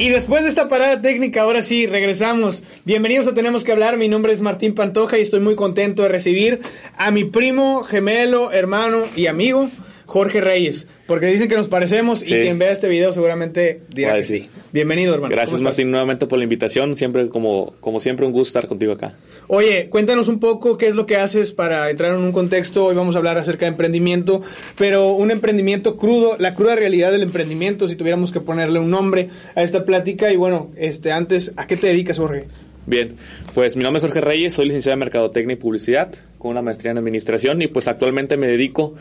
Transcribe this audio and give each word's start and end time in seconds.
Y 0.00 0.10
después 0.10 0.44
de 0.44 0.50
esta 0.50 0.68
parada 0.68 1.00
técnica, 1.00 1.42
ahora 1.42 1.60
sí, 1.60 1.86
regresamos. 1.86 2.62
Bienvenidos 2.84 3.26
a 3.26 3.34
Tenemos 3.34 3.64
que 3.64 3.72
hablar. 3.72 3.96
Mi 3.96 4.06
nombre 4.06 4.32
es 4.32 4.40
Martín 4.40 4.72
Pantoja 4.72 5.18
y 5.18 5.22
estoy 5.22 5.40
muy 5.40 5.56
contento 5.56 6.02
de 6.02 6.08
recibir 6.08 6.60
a 6.96 7.10
mi 7.10 7.24
primo, 7.24 7.82
gemelo, 7.82 8.52
hermano 8.52 9.02
y 9.16 9.26
amigo, 9.26 9.68
Jorge 10.08 10.40
Reyes. 10.40 10.86
Porque 11.06 11.26
dicen 11.26 11.48
que 11.48 11.54
nos 11.54 11.68
parecemos 11.68 12.22
y 12.22 12.34
quien 12.34 12.58
vea 12.58 12.72
este 12.72 12.88
video 12.88 13.12
seguramente 13.12 13.82
dirá 13.90 14.14
que 14.14 14.24
sí. 14.24 14.48
Bienvenido, 14.72 15.12
hermano. 15.12 15.34
Gracias, 15.34 15.60
Martín, 15.60 15.90
nuevamente 15.90 16.26
por 16.26 16.38
la 16.38 16.44
invitación. 16.44 16.96
Siempre, 16.96 17.28
como, 17.28 17.74
como 17.80 18.00
siempre, 18.00 18.24
un 18.24 18.32
gusto 18.32 18.48
estar 18.48 18.66
contigo 18.66 18.94
acá. 18.94 19.14
Oye, 19.48 19.90
cuéntanos 19.90 20.28
un 20.28 20.40
poco 20.40 20.78
qué 20.78 20.86
es 20.86 20.94
lo 20.94 21.04
que 21.04 21.16
haces 21.16 21.52
para 21.52 21.90
entrar 21.90 22.14
en 22.14 22.20
un 22.20 22.32
contexto. 22.32 22.86
Hoy 22.86 22.94
vamos 22.94 23.16
a 23.16 23.18
hablar 23.18 23.36
acerca 23.36 23.66
de 23.66 23.72
emprendimiento, 23.72 24.40
pero 24.78 25.12
un 25.12 25.30
emprendimiento 25.30 25.98
crudo, 25.98 26.36
la 26.38 26.54
cruda 26.54 26.74
realidad 26.74 27.12
del 27.12 27.22
emprendimiento, 27.22 27.86
si 27.86 27.94
tuviéramos 27.94 28.32
que 28.32 28.40
ponerle 28.40 28.78
un 28.78 28.90
nombre 28.90 29.28
a 29.54 29.62
esta 29.62 29.84
plática. 29.84 30.32
Y 30.32 30.36
bueno, 30.36 30.70
este, 30.78 31.12
antes, 31.12 31.52
¿a 31.56 31.66
qué 31.66 31.76
te 31.76 31.86
dedicas, 31.86 32.16
Jorge? 32.16 32.46
Bien, 32.88 33.16
pues 33.52 33.76
mi 33.76 33.82
nombre 33.82 33.98
es 33.98 34.02
Jorge 34.06 34.22
Reyes, 34.22 34.54
soy 34.54 34.64
licenciado 34.64 34.94
en 34.94 35.00
Mercadotecnia 35.00 35.52
y 35.52 35.56
Publicidad 35.56 36.10
con 36.38 36.52
una 36.52 36.62
maestría 36.62 36.90
en 36.92 36.96
Administración 36.96 37.60
y 37.60 37.66
pues 37.66 37.86
actualmente 37.86 38.38
me 38.38 38.46
dedico 38.46 38.94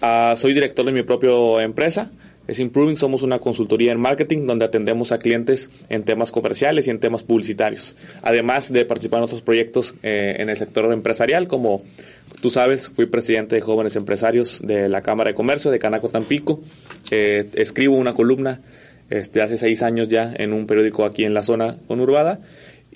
a, 0.00 0.34
soy 0.34 0.54
director 0.54 0.86
de 0.86 0.92
mi 0.92 1.02
propia 1.02 1.62
empresa, 1.62 2.10
es 2.48 2.58
Improving, 2.58 2.96
somos 2.96 3.22
una 3.22 3.40
consultoría 3.40 3.92
en 3.92 4.00
marketing 4.00 4.46
donde 4.46 4.64
atendemos 4.64 5.12
a 5.12 5.18
clientes 5.18 5.68
en 5.90 6.04
temas 6.04 6.32
comerciales 6.32 6.86
y 6.86 6.90
en 6.90 7.00
temas 7.00 7.22
publicitarios, 7.22 7.98
además 8.22 8.72
de 8.72 8.86
participar 8.86 9.18
en 9.18 9.24
otros 9.24 9.42
proyectos 9.42 9.94
eh, 10.02 10.36
en 10.38 10.48
el 10.48 10.56
sector 10.56 10.90
empresarial 10.90 11.46
como 11.46 11.82
tú 12.40 12.48
sabes, 12.48 12.88
fui 12.88 13.04
presidente 13.04 13.56
de 13.56 13.60
jóvenes 13.60 13.94
empresarios 13.96 14.58
de 14.62 14.88
la 14.88 15.02
Cámara 15.02 15.32
de 15.32 15.34
Comercio 15.34 15.70
de 15.70 15.78
Canaco 15.78 16.08
Tampico, 16.08 16.62
eh, 17.10 17.46
escribo 17.56 17.94
una 17.94 18.14
columna 18.14 18.62
este, 19.10 19.42
hace 19.42 19.58
seis 19.58 19.82
años 19.82 20.08
ya 20.08 20.32
en 20.34 20.54
un 20.54 20.66
periódico 20.66 21.04
aquí 21.04 21.24
en 21.24 21.34
la 21.34 21.42
zona 21.42 21.76
conurbada 21.86 22.40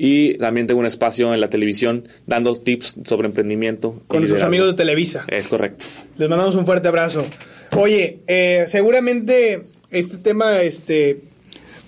y 0.00 0.38
también 0.38 0.68
tengo 0.68 0.78
un 0.78 0.86
espacio 0.86 1.34
en 1.34 1.40
la 1.40 1.50
televisión 1.50 2.06
dando 2.24 2.54
tips 2.54 2.94
sobre 3.04 3.26
emprendimiento. 3.26 4.00
Con 4.06 4.20
nuestros 4.20 4.44
amigos 4.44 4.68
de 4.68 4.74
Televisa. 4.74 5.24
Es 5.26 5.48
correcto. 5.48 5.84
Les 6.16 6.28
mandamos 6.28 6.54
un 6.54 6.64
fuerte 6.64 6.86
abrazo. 6.86 7.26
Oye, 7.76 8.20
eh, 8.28 8.66
seguramente 8.68 9.60
este 9.90 10.18
tema, 10.18 10.62
este, 10.62 11.20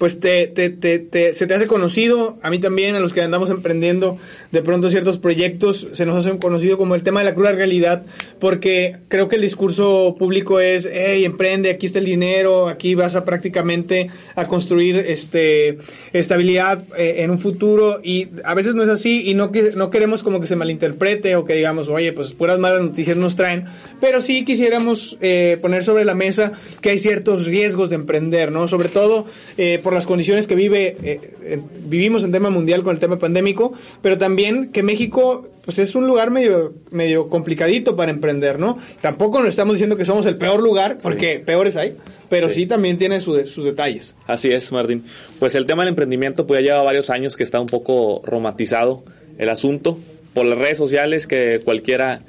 pues 0.01 0.19
te, 0.19 0.47
te, 0.47 0.71
te, 0.71 1.35
se 1.35 1.47
te 1.47 1.53
hace 1.53 1.67
conocido, 1.67 2.39
a 2.41 2.49
mí 2.49 2.59
también, 2.59 2.97
a 2.97 3.01
los 3.01 3.13
que 3.13 3.21
andamos 3.21 3.51
emprendiendo 3.51 4.17
de 4.51 4.63
pronto 4.63 4.89
ciertos 4.89 5.19
proyectos, 5.19 5.89
se 5.93 6.07
nos 6.07 6.17
hace 6.17 6.39
conocido 6.39 6.79
como 6.79 6.95
el 6.95 7.03
tema 7.03 7.21
de 7.21 7.27
la 7.27 7.35
cruda 7.35 7.53
realidad, 7.53 8.07
porque 8.39 8.97
creo 9.09 9.29
que 9.29 9.37
el 9.37 9.43
discurso 9.43 10.17
público 10.19 10.59
es, 10.59 10.89
hey, 10.91 11.27
emprende, 11.27 11.69
aquí 11.69 11.85
está 11.85 11.99
el 11.99 12.07
dinero, 12.07 12.69
aquí 12.69 12.95
vas 12.95 13.15
a 13.15 13.27
prácticamente 13.27 14.09
a 14.37 14.47
construir 14.47 14.97
este 14.97 15.77
estabilidad 16.15 16.83
eh, 16.97 17.17
en 17.19 17.31
un 17.31 17.39
futuro, 17.39 18.01
y 18.03 18.29
a 18.43 18.55
veces 18.55 18.75
no 18.75 18.83
es 18.83 18.89
así, 18.89 19.29
y 19.29 19.35
no, 19.35 19.53
no 19.77 19.91
queremos 19.91 20.23
como 20.23 20.41
que 20.41 20.47
se 20.47 20.57
malinterprete 20.57 21.37
o 21.37 21.45
que 21.45 21.57
digamos, 21.57 21.89
oye, 21.89 22.15
pues 22.15 22.33
puras 22.33 22.59
malas 22.59 22.81
noticias 22.81 23.19
nos 23.19 23.37
traen, 23.37 23.67
pero 24.01 24.23
sí 24.23 24.47
quisiéramos 24.47 25.19
eh, 25.21 25.59
poner 25.61 25.85
sobre 25.85 26.07
la 26.07 26.15
mesa 26.15 26.53
que 26.81 26.89
hay 26.89 26.99
ciertos 26.99 27.45
riesgos 27.45 27.91
de 27.91 27.97
emprender, 27.97 28.51
¿no? 28.51 28.67
Sobre 28.67 28.89
todo, 28.89 29.27
eh, 29.59 29.79
las 29.93 30.07
condiciones 30.07 30.47
que 30.47 30.55
vive 30.55 30.97
eh, 31.03 31.61
vivimos 31.85 32.25
en 32.25 32.33
tema 32.33 32.51
mundial 32.51 32.83
con 32.83 32.95
el 32.95 33.01
tema 33.01 33.19
pandémico, 33.19 33.73
pero 34.03 34.19
también 34.19 34.71
que 34.73 34.83
México 34.83 35.49
pues 35.65 35.79
es 35.79 35.95
un 35.95 36.07
lugar 36.07 36.31
medio 36.31 36.75
medio 36.91 37.29
complicadito 37.29 37.97
para 37.97 38.11
emprender, 38.11 38.59
¿no? 38.59 38.79
Tampoco 39.01 39.41
nos 39.41 39.51
estamos 39.51 39.75
diciendo 39.75 39.97
que 39.97 40.05
somos 40.05 40.27
el 40.27 40.37
peor 40.37 40.63
lugar, 40.63 40.99
porque 41.03 41.39
peores 41.39 41.77
hay, 41.77 41.97
pero 42.29 42.51
sí, 42.51 42.67
también 42.67 42.99
tiene 42.99 43.21
sus 43.21 43.65
detalles. 43.65 44.15
Así 44.27 44.51
es, 44.51 44.71
Martín. 44.73 45.05
Pues 45.39 45.55
el 45.55 45.67
tema 45.67 45.83
del 45.83 45.91
emprendimiento 45.91 46.47
pues 46.47 46.61
ya 46.61 46.71
lleva 46.71 46.83
varios 46.83 47.11
años 47.11 47.37
que 47.37 47.43
está 47.43 47.61
un 47.61 47.67
poco 47.67 48.23
romantizado 48.25 49.03
el 49.39 49.49
asunto 49.49 49.99
por 50.35 50.47
las 50.47 50.59
redes 50.59 50.79
sociales 50.79 51.27
que 51.27 51.61
cualquiera 51.65 52.21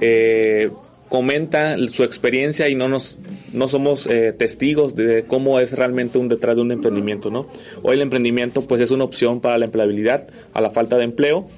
eh, 0.00 0.70
comenta 1.10 1.76
su 1.88 2.04
experiencia 2.04 2.68
y 2.70 2.74
no 2.74 2.88
nos 2.88 3.18
no 3.52 3.68
somos 3.68 4.06
eh, 4.06 4.32
testigos 4.32 4.94
de 4.94 5.24
cómo 5.26 5.58
es 5.60 5.72
realmente 5.72 6.18
un 6.18 6.28
detrás 6.28 6.54
de 6.56 6.62
un 6.62 6.70
emprendimiento, 6.70 7.30
¿no? 7.30 7.48
Hoy 7.82 7.96
el 7.96 8.02
emprendimiento 8.02 8.62
pues 8.62 8.80
es 8.80 8.92
una 8.92 9.04
opción 9.04 9.40
para 9.40 9.58
la 9.58 9.66
empleabilidad, 9.66 10.28
a 10.54 10.60
la 10.60 10.70
falta 10.70 10.96
de 10.96 11.04
empleo 11.04 11.48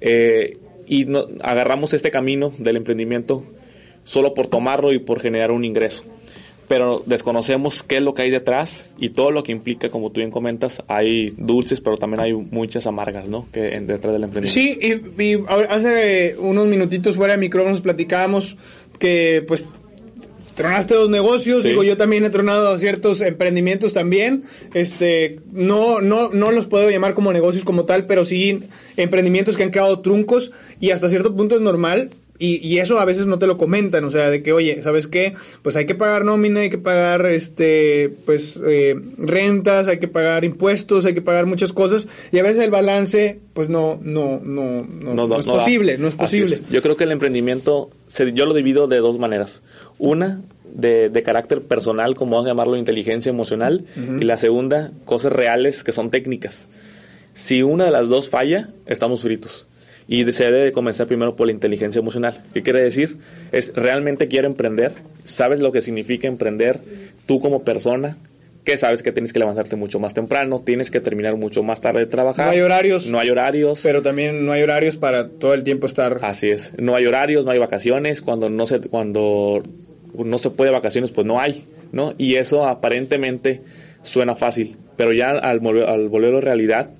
eh, 0.00 0.58
y 0.88 1.06
agarramos 1.40 1.94
este 1.94 2.10
camino 2.10 2.52
del 2.58 2.76
emprendimiento 2.76 3.44
solo 4.02 4.34
por 4.34 4.48
tomarlo 4.48 4.92
y 4.92 4.98
por 4.98 5.20
generar 5.20 5.52
un 5.52 5.64
ingreso. 5.64 6.04
Pero 6.68 7.04
desconocemos 7.06 7.84
qué 7.84 7.98
es 7.98 8.02
lo 8.02 8.14
que 8.14 8.22
hay 8.22 8.30
detrás 8.30 8.92
y 8.98 9.10
todo 9.10 9.30
lo 9.30 9.44
que 9.44 9.52
implica, 9.52 9.88
como 9.88 10.10
tú 10.10 10.18
bien 10.18 10.32
comentas, 10.32 10.82
hay 10.88 11.32
dulces, 11.36 11.80
pero 11.80 11.96
también 11.96 12.20
hay 12.20 12.32
muchas 12.32 12.88
amargas, 12.88 13.28
¿no? 13.28 13.46
Que 13.52 13.60
detrás 13.60 14.12
del 14.12 14.24
emprendimiento. 14.24 14.50
Sí, 14.50 14.76
y 15.16 15.38
hace 15.68 16.34
unos 16.38 16.66
minutitos 16.66 17.14
fuera 17.14 17.34
de 17.34 17.38
micrófonos 17.38 17.80
platicábamos 17.80 18.56
que 18.98 19.44
pues 19.46 19.66
tronaste 20.56 20.94
dos 20.94 21.10
negocios, 21.10 21.62
digo, 21.62 21.84
yo 21.84 21.98
también 21.98 22.24
he 22.24 22.30
tronado 22.30 22.78
ciertos 22.78 23.20
emprendimientos 23.20 23.92
también, 23.92 24.44
este, 24.72 25.40
no, 25.52 26.00
no, 26.00 26.30
no 26.30 26.50
los 26.50 26.66
puedo 26.66 26.88
llamar 26.90 27.12
como 27.12 27.32
negocios 27.32 27.62
como 27.62 27.84
tal, 27.84 28.06
pero 28.06 28.24
sí 28.24 28.60
emprendimientos 28.96 29.56
que 29.56 29.64
han 29.64 29.70
quedado 29.70 30.00
truncos 30.00 30.52
y 30.80 30.90
hasta 30.90 31.10
cierto 31.10 31.36
punto 31.36 31.56
es 31.56 31.60
normal, 31.60 32.10
y, 32.38 32.66
y, 32.66 32.78
eso 32.78 32.98
a 32.98 33.04
veces 33.04 33.26
no 33.26 33.38
te 33.38 33.46
lo 33.46 33.56
comentan, 33.56 34.04
o 34.04 34.10
sea, 34.10 34.30
de 34.30 34.42
que, 34.42 34.52
oye, 34.52 34.82
¿sabes 34.82 35.06
qué? 35.06 35.34
Pues 35.62 35.76
hay 35.76 35.86
que 35.86 35.94
pagar 35.94 36.24
nómina, 36.24 36.60
hay 36.60 36.70
que 36.70 36.78
pagar, 36.78 37.26
este, 37.26 38.12
pues, 38.24 38.60
eh, 38.66 38.94
rentas, 39.18 39.88
hay 39.88 39.98
que 39.98 40.08
pagar 40.08 40.44
impuestos, 40.44 41.06
hay 41.06 41.14
que 41.14 41.22
pagar 41.22 41.46
muchas 41.46 41.72
cosas, 41.72 42.08
y 42.32 42.38
a 42.38 42.42
veces 42.42 42.62
el 42.64 42.70
balance, 42.70 43.38
pues, 43.54 43.68
no, 43.68 43.98
no, 44.02 44.40
no, 44.42 44.86
no, 44.86 45.38
es 45.38 45.46
posible, 45.46 45.98
no 45.98 46.08
es 46.08 46.14
posible. 46.14 46.58
Yo 46.70 46.82
creo 46.82 46.96
que 46.96 47.04
el 47.04 47.12
emprendimiento, 47.12 47.90
se, 48.06 48.32
yo 48.32 48.46
lo 48.46 48.54
divido 48.54 48.86
de 48.86 48.98
dos 48.98 49.18
maneras. 49.18 49.62
Una, 49.98 50.40
de, 50.74 51.08
de, 51.08 51.22
carácter 51.22 51.62
personal, 51.62 52.14
como 52.14 52.32
vamos 52.32 52.46
a 52.46 52.50
llamarlo, 52.50 52.76
inteligencia 52.76 53.30
emocional, 53.30 53.86
y 53.96 54.24
la 54.24 54.36
segunda, 54.36 54.90
cosas 55.04 55.32
reales 55.32 55.82
que 55.82 55.92
son 55.92 56.10
técnicas. 56.10 56.68
Si 57.34 57.62
una 57.62 57.84
de 57.84 57.90
las 57.90 58.08
dos 58.08 58.28
falla, 58.28 58.70
estamos 58.86 59.22
fritos. 59.22 59.66
Y 60.08 60.30
se 60.32 60.50
debe 60.50 60.72
comenzar 60.72 61.06
primero 61.06 61.34
por 61.34 61.46
la 61.46 61.52
inteligencia 61.52 61.98
emocional. 61.98 62.42
¿Qué 62.54 62.62
quiere 62.62 62.82
decir? 62.82 63.16
Es 63.50 63.72
realmente 63.74 64.28
quiero 64.28 64.46
emprender, 64.46 64.92
sabes 65.24 65.58
lo 65.58 65.72
que 65.72 65.80
significa 65.80 66.28
emprender 66.28 66.80
tú 67.26 67.40
como 67.40 67.64
persona, 67.64 68.16
que 68.64 68.76
sabes 68.76 69.02
que 69.02 69.12
tienes 69.12 69.32
que 69.32 69.38
levantarte 69.38 69.76
mucho 69.76 69.98
más 69.98 70.14
temprano, 70.14 70.62
tienes 70.64 70.90
que 70.90 71.00
terminar 71.00 71.36
mucho 71.36 71.62
más 71.62 71.80
tarde 71.80 72.00
de 72.00 72.06
trabajar. 72.06 72.46
No 72.46 72.52
hay 72.52 72.60
horarios. 72.60 73.06
No 73.06 73.18
hay 73.18 73.30
horarios. 73.30 73.80
Pero 73.82 74.02
también 74.02 74.44
no 74.44 74.52
hay 74.52 74.62
horarios 74.62 74.96
para 74.96 75.28
todo 75.28 75.54
el 75.54 75.62
tiempo 75.64 75.86
estar. 75.86 76.18
Así 76.22 76.50
es. 76.50 76.72
No 76.76 76.94
hay 76.94 77.06
horarios, 77.06 77.44
no 77.44 77.52
hay 77.52 77.58
vacaciones. 77.58 78.22
Cuando 78.22 78.50
no 78.50 78.66
se, 78.66 78.80
cuando 78.80 79.62
no 80.14 80.38
se 80.38 80.50
puede 80.50 80.70
vacaciones, 80.70 81.10
pues 81.12 81.26
no 81.26 81.40
hay, 81.40 81.64
¿no? 81.92 82.14
Y 82.18 82.34
eso 82.34 82.66
aparentemente 82.66 83.62
suena 84.02 84.34
fácil, 84.34 84.76
pero 84.96 85.12
ya 85.12 85.30
al, 85.30 85.60
al 85.86 86.08
volverlo 86.08 86.40
realidad, 86.40 86.90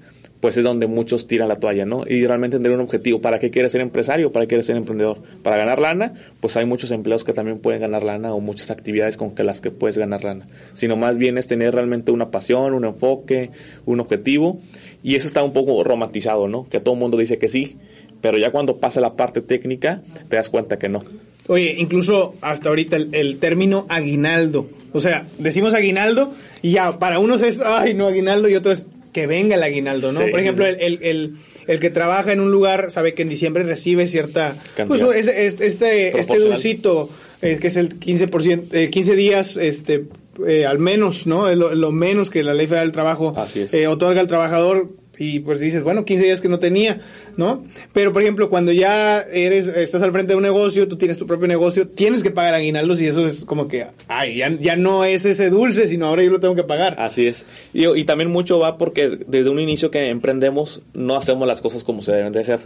pues 0.41 0.57
es 0.57 0.65
donde 0.65 0.87
muchos 0.87 1.27
tiran 1.27 1.49
la 1.49 1.57
toalla, 1.57 1.87
¿no? 1.87 2.05
Y 2.07 2.27
realmente 2.27 2.59
tener 2.59 2.73
un 2.73 2.81
objetivo. 2.81 3.21
¿Para 3.21 3.39
qué 3.39 3.51
quieres 3.51 3.73
ser 3.73 3.81
empresario? 3.81 4.33
¿Para 4.33 4.45
qué 4.45 4.51
quieres 4.51 4.67
ser 4.67 4.77
emprendedor? 4.77 5.19
¿Para 5.43 5.57
ganar 5.57 5.79
lana? 5.79 6.13
Pues 6.41 6.57
hay 6.57 6.67
muchos 6.67 6.91
empleos 6.91 7.25
que 7.25 7.33
también 7.33 7.59
pueden 7.59 7.81
ganar 7.81 8.03
lana 8.03 8.35
o 8.35 8.41
muchas 8.41 8.71
actividades 8.71 9.17
con 9.17 9.35
que 9.35 9.45
las 9.45 9.61
que 9.61 9.71
puedes 9.71 9.97
ganar 9.97 10.25
lana. 10.25 10.47
Sino 10.75 10.97
más 10.97 11.17
bien 11.17 11.39
es 11.39 11.47
tener 11.47 11.75
realmente 11.75 12.13
una 12.13 12.31
pasión, 12.31 12.75
un 12.75 12.85
enfoque, 12.85 13.51
un 13.87 14.01
objetivo. 14.01 14.59
Y 15.03 15.15
eso 15.15 15.29
está 15.29 15.43
un 15.43 15.53
poco 15.53 15.83
romantizado, 15.85 16.49
¿no? 16.49 16.69
Que 16.69 16.81
todo 16.81 16.95
el 16.95 17.01
mundo 17.01 17.17
dice 17.17 17.39
que 17.39 17.49
sí, 17.49 17.77
Pero 18.21 18.39
ya 18.39 18.51
cuando 18.51 18.79
pasa 18.79 19.01
la 19.01 19.15
parte 19.15 19.41
técnica, 19.41 20.03
te 20.29 20.37
das 20.37 20.51
cuenta 20.51 20.79
que 20.79 20.89
no. 20.89 21.05
Oye, 21.49 21.77
incluso 21.79 22.35
hasta 22.41 22.71
ahorita 22.71 22.97
el, 22.97 23.15
el 23.15 23.39
término 23.39 23.87
aguinaldo. 23.89 24.69
O 24.93 25.01
sea, 25.01 25.27
decimos 25.39 25.75
aguinaldo 25.75 26.33
y 26.63 26.73
ya, 26.73 26.99
para 26.99 27.19
unos 27.19 27.43
es, 27.43 27.61
ay, 27.61 27.95
no, 27.95 28.07
aguinaldo, 28.07 28.49
y 28.49 28.57
otros 28.57 28.81
es 28.81 28.89
que 29.17 29.27
venga 29.27 29.57
el 29.57 29.63
aguinaldo, 29.63 30.13
¿no? 30.13 30.21
Sí, 30.21 30.27
Por 30.31 30.41
ejemplo, 30.41 30.67
el, 30.67 30.77
el, 30.79 30.99
el, 31.03 31.35
el 31.67 31.81
que 31.81 31.89
trabaja 31.89 32.33
en 32.33 32.41
un 32.41 32.51
lugar 32.51 32.91
sabe 32.91 33.15
que 33.15 33.23
en 33.23 33.31
diciembre 33.31 33.65
recibe 33.65 34.07
cierta... 34.09 34.55
Pues, 34.87 35.01
es- 35.15 35.27
es- 35.29 35.61
este, 35.63 36.19
este 36.19 36.39
dulcito, 36.39 37.09
eh, 37.41 37.57
que 37.59 37.69
es 37.69 37.77
el 37.77 37.99
15%, 37.99 38.65
eh, 38.73 38.91
15 38.91 39.17
días, 39.17 39.57
este... 39.57 40.05
eh, 40.47 40.67
al 40.67 40.79
menos, 40.79 41.27
¿no? 41.27 41.49
Es 41.49 41.57
lo, 41.57 41.75
lo 41.75 41.93
menos 41.93 42.29
que 42.29 42.43
la 42.43 42.53
ley 42.53 42.67
federal 42.67 42.89
del 42.89 42.93
trabajo 42.93 43.33
Así 43.39 43.61
es. 43.63 43.73
eh, 43.73 43.87
otorga 43.87 44.21
al 44.21 44.27
trabajador 44.27 44.89
y 45.19 45.41
pues 45.41 45.61
dices, 45.61 45.83
bueno, 45.83 46.05
15 46.05 46.25
días 46.25 46.41
que 46.41 46.49
no 46.49 46.59
tenía, 46.59 47.01
¿no? 47.37 47.65
Pero 47.93 48.13
por 48.13 48.23
ejemplo, 48.23 48.49
cuando 48.49 48.73
ya 48.73 49.21
eres 49.21 49.67
estás 49.67 50.03
al 50.03 50.13
frente 50.13 50.33
de 50.33 50.37
un 50.37 50.43
negocio, 50.43 50.89
tú 50.89 50.97
tienes 50.97 51.19
tu 51.19 51.27
propio 51.27 51.49
negocio, 51.49 51.89
tienes 51.89 52.23
que 52.23 52.31
pagar 52.31 52.55
aguinaldos 52.55 53.01
y 53.01 53.07
eso 53.07 53.27
es 53.27 53.45
como 53.45 53.69
que, 53.69 53.87
ay, 54.09 54.37
ya, 54.37 54.51
ya 54.61 54.77
no 54.77 55.05
es 55.05 55.25
ese 55.25 55.51
dulce, 55.51 55.89
sino 55.89 56.07
ahora 56.07 56.23
yo 56.23 56.31
lo 56.31 56.41
tengo 56.41 56.55
que 56.55 56.65
pagar. 56.65 56.97
Así 56.99 57.27
es. 57.27 57.45
Y, 57.73 57.87
y 57.87 58.05
también 58.05 58.31
mucho 58.31 58.59
va 58.59 58.77
porque 58.79 59.19
desde 59.27 59.51
un 59.51 59.59
inicio 59.61 59.91
que 59.91 60.09
emprendemos 60.09 60.83
no 60.95 61.17
hacemos 61.17 61.47
las 61.49 61.61
cosas 61.63 61.83
como 61.85 62.03
se 62.03 62.13
deben 62.13 62.33
de 62.33 62.41
hacer. 62.41 62.61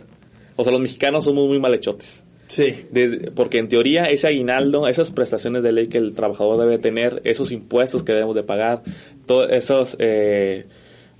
O 0.57 0.65
sea, 0.65 0.73
los 0.73 0.81
mexicanos 0.81 1.25
somos 1.25 1.49
muy 1.49 1.59
malhechotes. 1.61 2.25
Sí. 2.49 2.85
Desde- 2.91 3.31
porque 3.31 3.59
en 3.59 3.69
teoría 3.69 4.07
ese 4.07 4.27
aguinaldo, 4.27 4.89
esas 4.89 5.13
prestaciones 5.13 5.63
de 5.63 5.71
ley 5.71 5.87
que 5.87 5.99
el 5.99 6.15
trabajador 6.15 6.59
debe 6.61 6.79
tener, 6.79 7.21
esos 7.25 7.53
impuestos 7.53 8.03
que 8.03 8.13
debemos 8.13 8.35
de 8.35 8.43
pagar, 8.43 8.83
todas 9.25 9.53
esas 9.53 9.97
eh, 10.01 10.67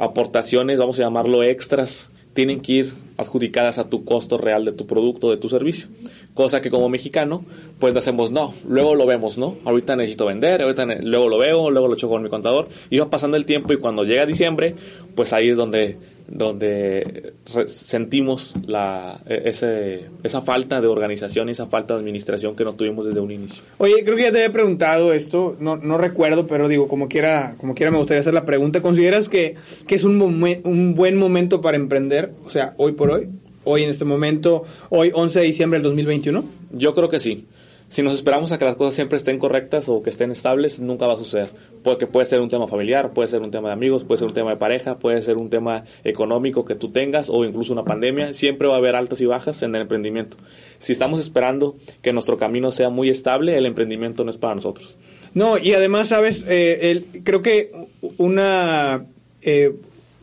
aportaciones, 0.01 0.79
vamos 0.79 0.99
a 0.99 1.03
llamarlo 1.03 1.43
extras, 1.43 2.11
tienen 2.35 2.61
que 2.61 2.73
ir 2.73 2.93
adjudicadas 3.17 3.79
a 3.79 3.89
tu 3.89 4.05
costo 4.05 4.39
real 4.39 4.65
de 4.65 4.73
tu 4.73 4.87
producto, 4.87 5.31
de 5.31 5.37
tu 5.37 5.49
servicio. 5.49 5.89
Cosa 6.35 6.61
que 6.63 6.71
como 6.71 6.89
mexicano, 6.89 7.45
pues 7.79 7.95
hacemos, 7.97 8.31
no, 8.31 8.55
luego 8.69 8.95
lo 8.95 9.05
vemos, 9.05 9.37
¿no? 9.37 9.57
Ahorita 9.65 9.95
necesito 9.97 10.27
vender, 10.27 10.63
ahorita 10.63 10.87
ne- 10.87 11.03
luego 11.03 11.29
lo 11.29 11.39
veo, 11.39 11.71
luego 11.71 11.89
lo 11.89 11.97
choco 11.97 12.15
con 12.15 12.23
mi 12.23 12.29
contador. 12.31 12.69
Y 12.89 12.99
va 12.99 13.11
pasando 13.11 13.37
el 13.37 13.45
tiempo 13.45 13.73
y 13.73 13.77
cuando 13.79 14.05
llega 14.05 14.27
diciembre, 14.27 14.75
pues 15.17 15.33
ahí 15.33 15.51
es 15.51 15.57
donde 15.57 15.97
donde 16.31 17.33
sentimos 17.67 18.55
la, 18.67 19.21
e- 19.27 19.43
ese, 19.47 20.07
esa 20.23 20.41
falta 20.43 20.81
de 20.81 20.87
organización 20.87 21.49
y 21.49 21.53
esa 21.53 21.67
falta 21.67 21.95
de 21.95 22.01
administración 22.01 22.55
que 22.57 22.65
no 22.65 22.73
tuvimos 22.75 23.05
desde 23.05 23.21
un 23.21 23.31
inicio. 23.33 23.63
Oye, 23.79 24.03
creo 24.05 24.17
que 24.17 24.23
ya 24.23 24.33
te 24.33 24.39
había 24.39 24.53
preguntado 24.53 25.13
esto, 25.13 25.57
no, 25.61 25.77
no 25.77 25.99
recuerdo, 25.99 26.47
pero 26.47 26.69
digo, 26.69 26.89
como 26.89 27.09
quiera, 27.09 27.55
como 27.59 27.75
quiera 27.75 27.91
me 27.91 27.99
gustaría 27.99 28.21
hacer 28.21 28.35
la 28.35 28.45
pregunta. 28.45 28.81
¿Consideras 28.81 29.29
que, 29.29 29.57
que 29.87 29.95
es 29.95 30.05
un, 30.05 30.19
momen- 30.19 30.61
un 30.65 30.95
buen 30.95 31.17
momento 31.17 31.61
para 31.61 31.77
emprender? 31.77 32.31
O 32.47 32.51
sea, 32.51 32.75
hoy 32.77 32.93
por 32.93 33.11
hoy, 33.11 33.29
hoy 33.65 33.83
en 33.83 33.91
este 33.91 34.05
momento, 34.05 34.65
hoy 34.89 35.11
11 35.13 35.41
de 35.41 35.45
diciembre 35.47 35.79
del 35.79 35.85
2021. 35.85 36.45
Yo 36.73 36.95
creo 36.95 37.09
que 37.09 37.21
sí. 37.21 37.47
Si 37.91 38.05
nos 38.05 38.15
esperamos 38.15 38.53
a 38.53 38.59
que 38.59 38.65
las 38.65 38.77
cosas 38.77 38.95
siempre 38.95 39.19
estén 39.19 39.41
correctas 39.41 39.89
o 39.89 40.01
que 40.01 40.11
estén 40.11 40.31
estables, 40.31 40.79
nunca 40.79 41.09
va 41.09 41.15
a 41.15 41.17
suceder. 41.17 41.51
Porque 41.83 42.07
puede 42.07 42.25
ser 42.25 42.39
un 42.39 42.49
tema 42.49 42.69
familiar, 42.69 43.13
puede 43.13 43.27
ser 43.27 43.43
un 43.43 43.51
tema 43.51 43.71
de 43.71 43.73
amigos, 43.75 44.05
puede 44.05 44.19
ser 44.19 44.29
un 44.29 44.35
tema 44.35 44.51
de 44.51 44.59
pareja, 44.59 44.99
puede 44.99 45.21
ser 45.23 45.39
un 45.39 45.51
tema 45.51 45.85
económico 46.05 46.65
que 46.65 46.77
tú 46.77 46.93
tengas 46.93 47.29
o 47.29 47.45
incluso 47.45 47.73
una 47.73 47.83
pandemia. 47.83 48.33
Siempre 48.33 48.69
va 48.69 48.75
a 48.75 48.77
haber 48.77 48.95
altas 48.95 49.21
y 49.21 49.27
bajas 49.27 49.65
en 49.65 49.75
el 49.75 49.83
emprendimiento. 49.83 50.37
Si 50.79 50.93
estamos 50.93 51.19
esperando 51.19 51.75
que 52.01 52.13
nuestro 52.13 52.37
camino 52.37 52.71
sea 52.71 52.91
muy 52.91 53.11
estable, 53.11 53.59
el 53.59 53.67
emprendimiento 53.67 54.23
no 54.23 54.31
es 54.31 54.37
para 54.37 54.55
nosotros. 54.55 54.97
No, 55.35 55.59
y 55.59 55.73
además, 55.73 56.09
sabes, 56.09 56.45
Eh, 56.47 57.03
creo 57.25 57.43
que 57.43 57.73
una, 58.19 59.05
eh, 59.43 59.75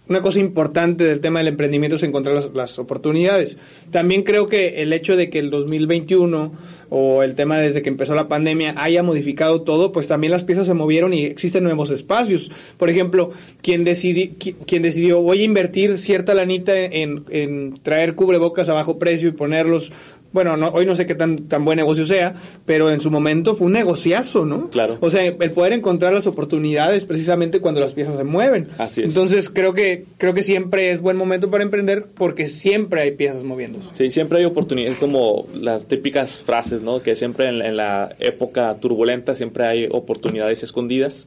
una 0.10 0.22
cosa 0.22 0.40
importante 0.40 1.04
del 1.04 1.20
tema 1.22 1.40
del 1.40 1.50
emprendimiento 1.50 1.98
es 1.98 2.04
encontrar 2.04 2.50
las, 2.54 2.80
oportunidades. 2.80 3.58
También 3.92 4.24
creo 4.24 4.46
que 4.48 4.82
el 4.82 4.94
hecho 4.94 5.16
de 5.16 5.30
que 5.30 5.40
el 5.40 5.50
2021 5.50 6.54
o 6.90 7.24
el 7.24 7.36
tema 7.36 7.58
desde 7.60 7.82
que 7.82 7.90
empezó 7.90 8.16
la 8.16 8.30
pandemia 8.30 8.74
haya 8.78 9.04
modificado 9.04 9.62
todo, 9.64 9.92
pues 9.92 10.08
también 10.08 10.32
las 10.32 10.46
piezas 10.46 10.66
se 10.68 10.74
movieron 10.74 11.14
y 11.14 11.26
existen 11.26 11.64
nuevos 11.64 11.92
espacios. 11.92 12.50
Por 12.78 12.90
ejemplo, 12.90 13.32
quien, 13.62 13.84
decidi, 13.84 14.36
qui- 14.40 14.56
quien 14.66 14.84
decidió, 14.84 15.22
voy 15.22 15.42
a 15.42 15.44
invertir 15.44 15.98
cierta 15.98 16.34
lanita 16.34 16.78
en, 16.78 17.26
en 17.30 17.78
traer 17.82 18.16
cubrebocas 18.16 18.70
a 18.70 18.74
bajo 18.74 18.98
precio 19.00 19.28
y 19.28 19.34
ponerlos 19.34 19.92
bueno, 20.38 20.56
no, 20.56 20.70
hoy 20.70 20.86
no 20.86 20.94
sé 20.94 21.08
qué 21.08 21.16
tan, 21.16 21.36
tan 21.48 21.66
buen 21.66 21.78
negocio 21.78 22.06
sea, 22.06 22.36
pero 22.64 22.92
en 22.92 23.00
su 23.00 23.10
momento 23.10 23.56
fue 23.56 23.66
un 23.66 23.74
negociazo, 23.74 24.46
¿no? 24.46 24.70
Claro. 24.70 25.00
O 25.02 25.10
sea, 25.10 25.26
el 25.26 25.52
poder 25.52 25.74
encontrar 25.74 26.14
las 26.14 26.28
oportunidades 26.28 27.06
precisamente 27.06 27.60
cuando 27.60 27.82
las 27.82 27.94
piezas 27.94 28.18
se 28.18 28.24
mueven. 28.24 28.68
Así 28.78 29.02
es. 29.02 29.08
Entonces, 29.08 29.50
creo 29.50 29.74
que, 29.74 30.06
creo 30.20 30.36
que 30.36 30.44
siempre 30.44 30.92
es 30.92 31.02
buen 31.02 31.18
momento 31.18 31.50
para 31.50 31.64
emprender 31.64 32.06
porque 32.14 32.48
siempre 32.48 33.02
hay 33.02 33.14
piezas 33.14 33.44
moviéndose. 33.44 33.88
Sí, 33.94 34.12
siempre 34.12 34.38
hay 34.38 34.46
oportunidades, 34.46 35.00
como 35.00 35.48
las 35.56 35.88
típicas 35.88 36.38
frases, 36.38 36.84
¿no? 36.84 37.02
Que 37.02 37.16
siempre 37.16 37.50
en, 37.50 37.64
en 37.64 37.76
la 37.76 38.16
época 38.20 38.76
turbulenta 38.80 39.34
siempre 39.34 39.66
hay 39.66 39.88
oportunidades 39.90 40.62
escondidas, 40.62 41.26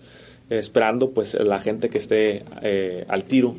esperando 0.50 1.10
pues 1.10 1.34
la 1.34 1.58
gente 1.58 1.88
que 1.88 1.98
esté 1.98 2.44
eh, 2.62 3.06
al 3.08 3.24
tiro 3.24 3.56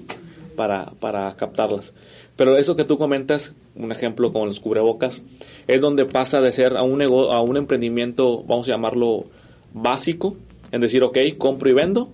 para, 0.56 0.94
para 1.02 1.36
captarlas. 1.36 1.94
Pero 2.42 2.58
eso 2.58 2.76
que 2.76 2.86
tú 2.86 2.98
comentas, 2.98 3.54
un 3.76 3.92
ejemplo 3.92 4.34
como 4.34 4.48
los 4.48 4.60
cubrebocas, 4.60 5.22
es 5.68 5.80
donde 5.80 6.06
pasa 6.06 6.42
de 6.42 6.52
ser 6.52 6.76
a 6.76 6.82
un, 6.82 6.98
nego- 6.98 7.32
a 7.32 7.40
un 7.40 7.56
emprendimiento, 7.56 8.42
vamos 8.42 8.68
a 8.68 8.72
llamarlo 8.72 9.26
básico, 9.76 10.38
en 10.72 10.82
decir, 10.82 11.04
ok, 11.04 11.20
compro 11.38 11.70
y 11.70 11.74
vendo, 11.74 12.10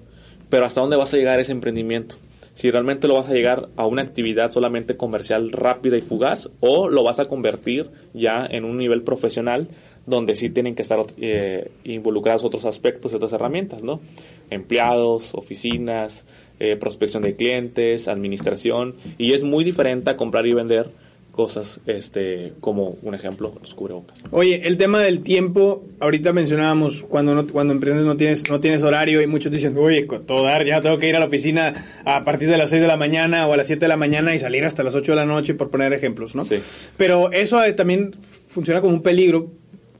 pero 0.49 0.65
¿hasta 0.65 0.81
dónde 0.81 0.97
vas 0.97 1.13
a 1.13 1.17
llegar 1.17 1.39
ese 1.39 1.53
emprendimiento? 1.53 2.17
Si 2.55 2.69
realmente 2.69 3.07
lo 3.07 3.13
vas 3.13 3.29
a 3.29 3.33
llegar 3.33 3.69
a 3.77 3.85
una 3.85 4.01
actividad 4.01 4.51
solamente 4.51 4.97
comercial 4.97 5.49
rápida 5.53 5.95
y 5.95 6.01
fugaz 6.01 6.49
o 6.59 6.89
lo 6.89 7.03
vas 7.03 7.21
a 7.21 7.29
convertir 7.29 7.89
ya 8.13 8.45
en 8.45 8.65
un 8.65 8.77
nivel 8.77 9.03
profesional 9.03 9.69
donde 10.07 10.35
sí 10.35 10.49
tienen 10.49 10.75
que 10.75 10.81
estar 10.81 10.99
eh, 11.21 11.71
involucrados 11.85 12.43
otros 12.43 12.65
aspectos 12.65 13.13
y 13.13 13.15
otras 13.15 13.31
herramientas, 13.31 13.81
¿no? 13.81 14.01
Empleados, 14.49 15.33
oficinas, 15.35 16.25
eh, 16.59 16.75
prospección 16.75 17.23
de 17.23 17.35
clientes, 17.35 18.07
administración 18.07 18.95
y 19.17 19.33
es 19.33 19.43
muy 19.43 19.63
diferente 19.63 20.09
a 20.09 20.17
comprar 20.17 20.45
y 20.47 20.53
vender 20.53 20.89
cosas 21.37 21.79
este 21.85 22.53
como 22.59 22.97
un 23.03 23.13
ejemplo 23.13 23.53
los 23.61 23.75
cubrebocas. 23.75 24.17
Oye, 24.31 24.67
el 24.67 24.75
tema 24.75 24.99
del 24.99 25.21
tiempo, 25.21 25.85
ahorita 25.99 26.33
mencionábamos 26.33 27.03
cuando 27.03 27.35
no, 27.35 27.47
cuando 27.47 27.73
emprendes 27.73 28.05
no 28.05 28.17
tienes 28.17 28.49
no 28.49 28.59
tienes 28.59 28.81
horario 28.81 29.21
y 29.21 29.27
muchos 29.27 29.51
dicen, 29.51 29.77
oye, 29.77 30.07
con 30.07 30.25
todo 30.25 30.43
dar, 30.43 30.65
ya 30.65 30.81
tengo 30.81 30.97
que 30.97 31.07
ir 31.07 31.15
a 31.15 31.19
la 31.19 31.27
oficina 31.27 31.85
a 32.03 32.23
partir 32.23 32.49
de 32.49 32.57
las 32.57 32.71
6 32.71 32.81
de 32.81 32.87
la 32.87 32.97
mañana 32.97 33.47
o 33.47 33.53
a 33.53 33.57
las 33.57 33.67
7 33.67 33.79
de 33.79 33.87
la 33.87 33.97
mañana 33.97 34.33
y 34.33 34.39
salir 34.39 34.65
hasta 34.65 34.81
las 34.81 34.95
8 34.95 35.11
de 35.11 35.15
la 35.15 35.25
noche, 35.25 35.53
por 35.53 35.69
poner 35.69 35.93
ejemplos, 35.93 36.35
¿no? 36.35 36.43
Sí. 36.43 36.57
Pero 36.97 37.31
eso 37.31 37.63
eh, 37.63 37.73
también 37.73 38.15
funciona 38.47 38.81
como 38.81 38.95
un 38.95 39.03
peligro, 39.03 39.51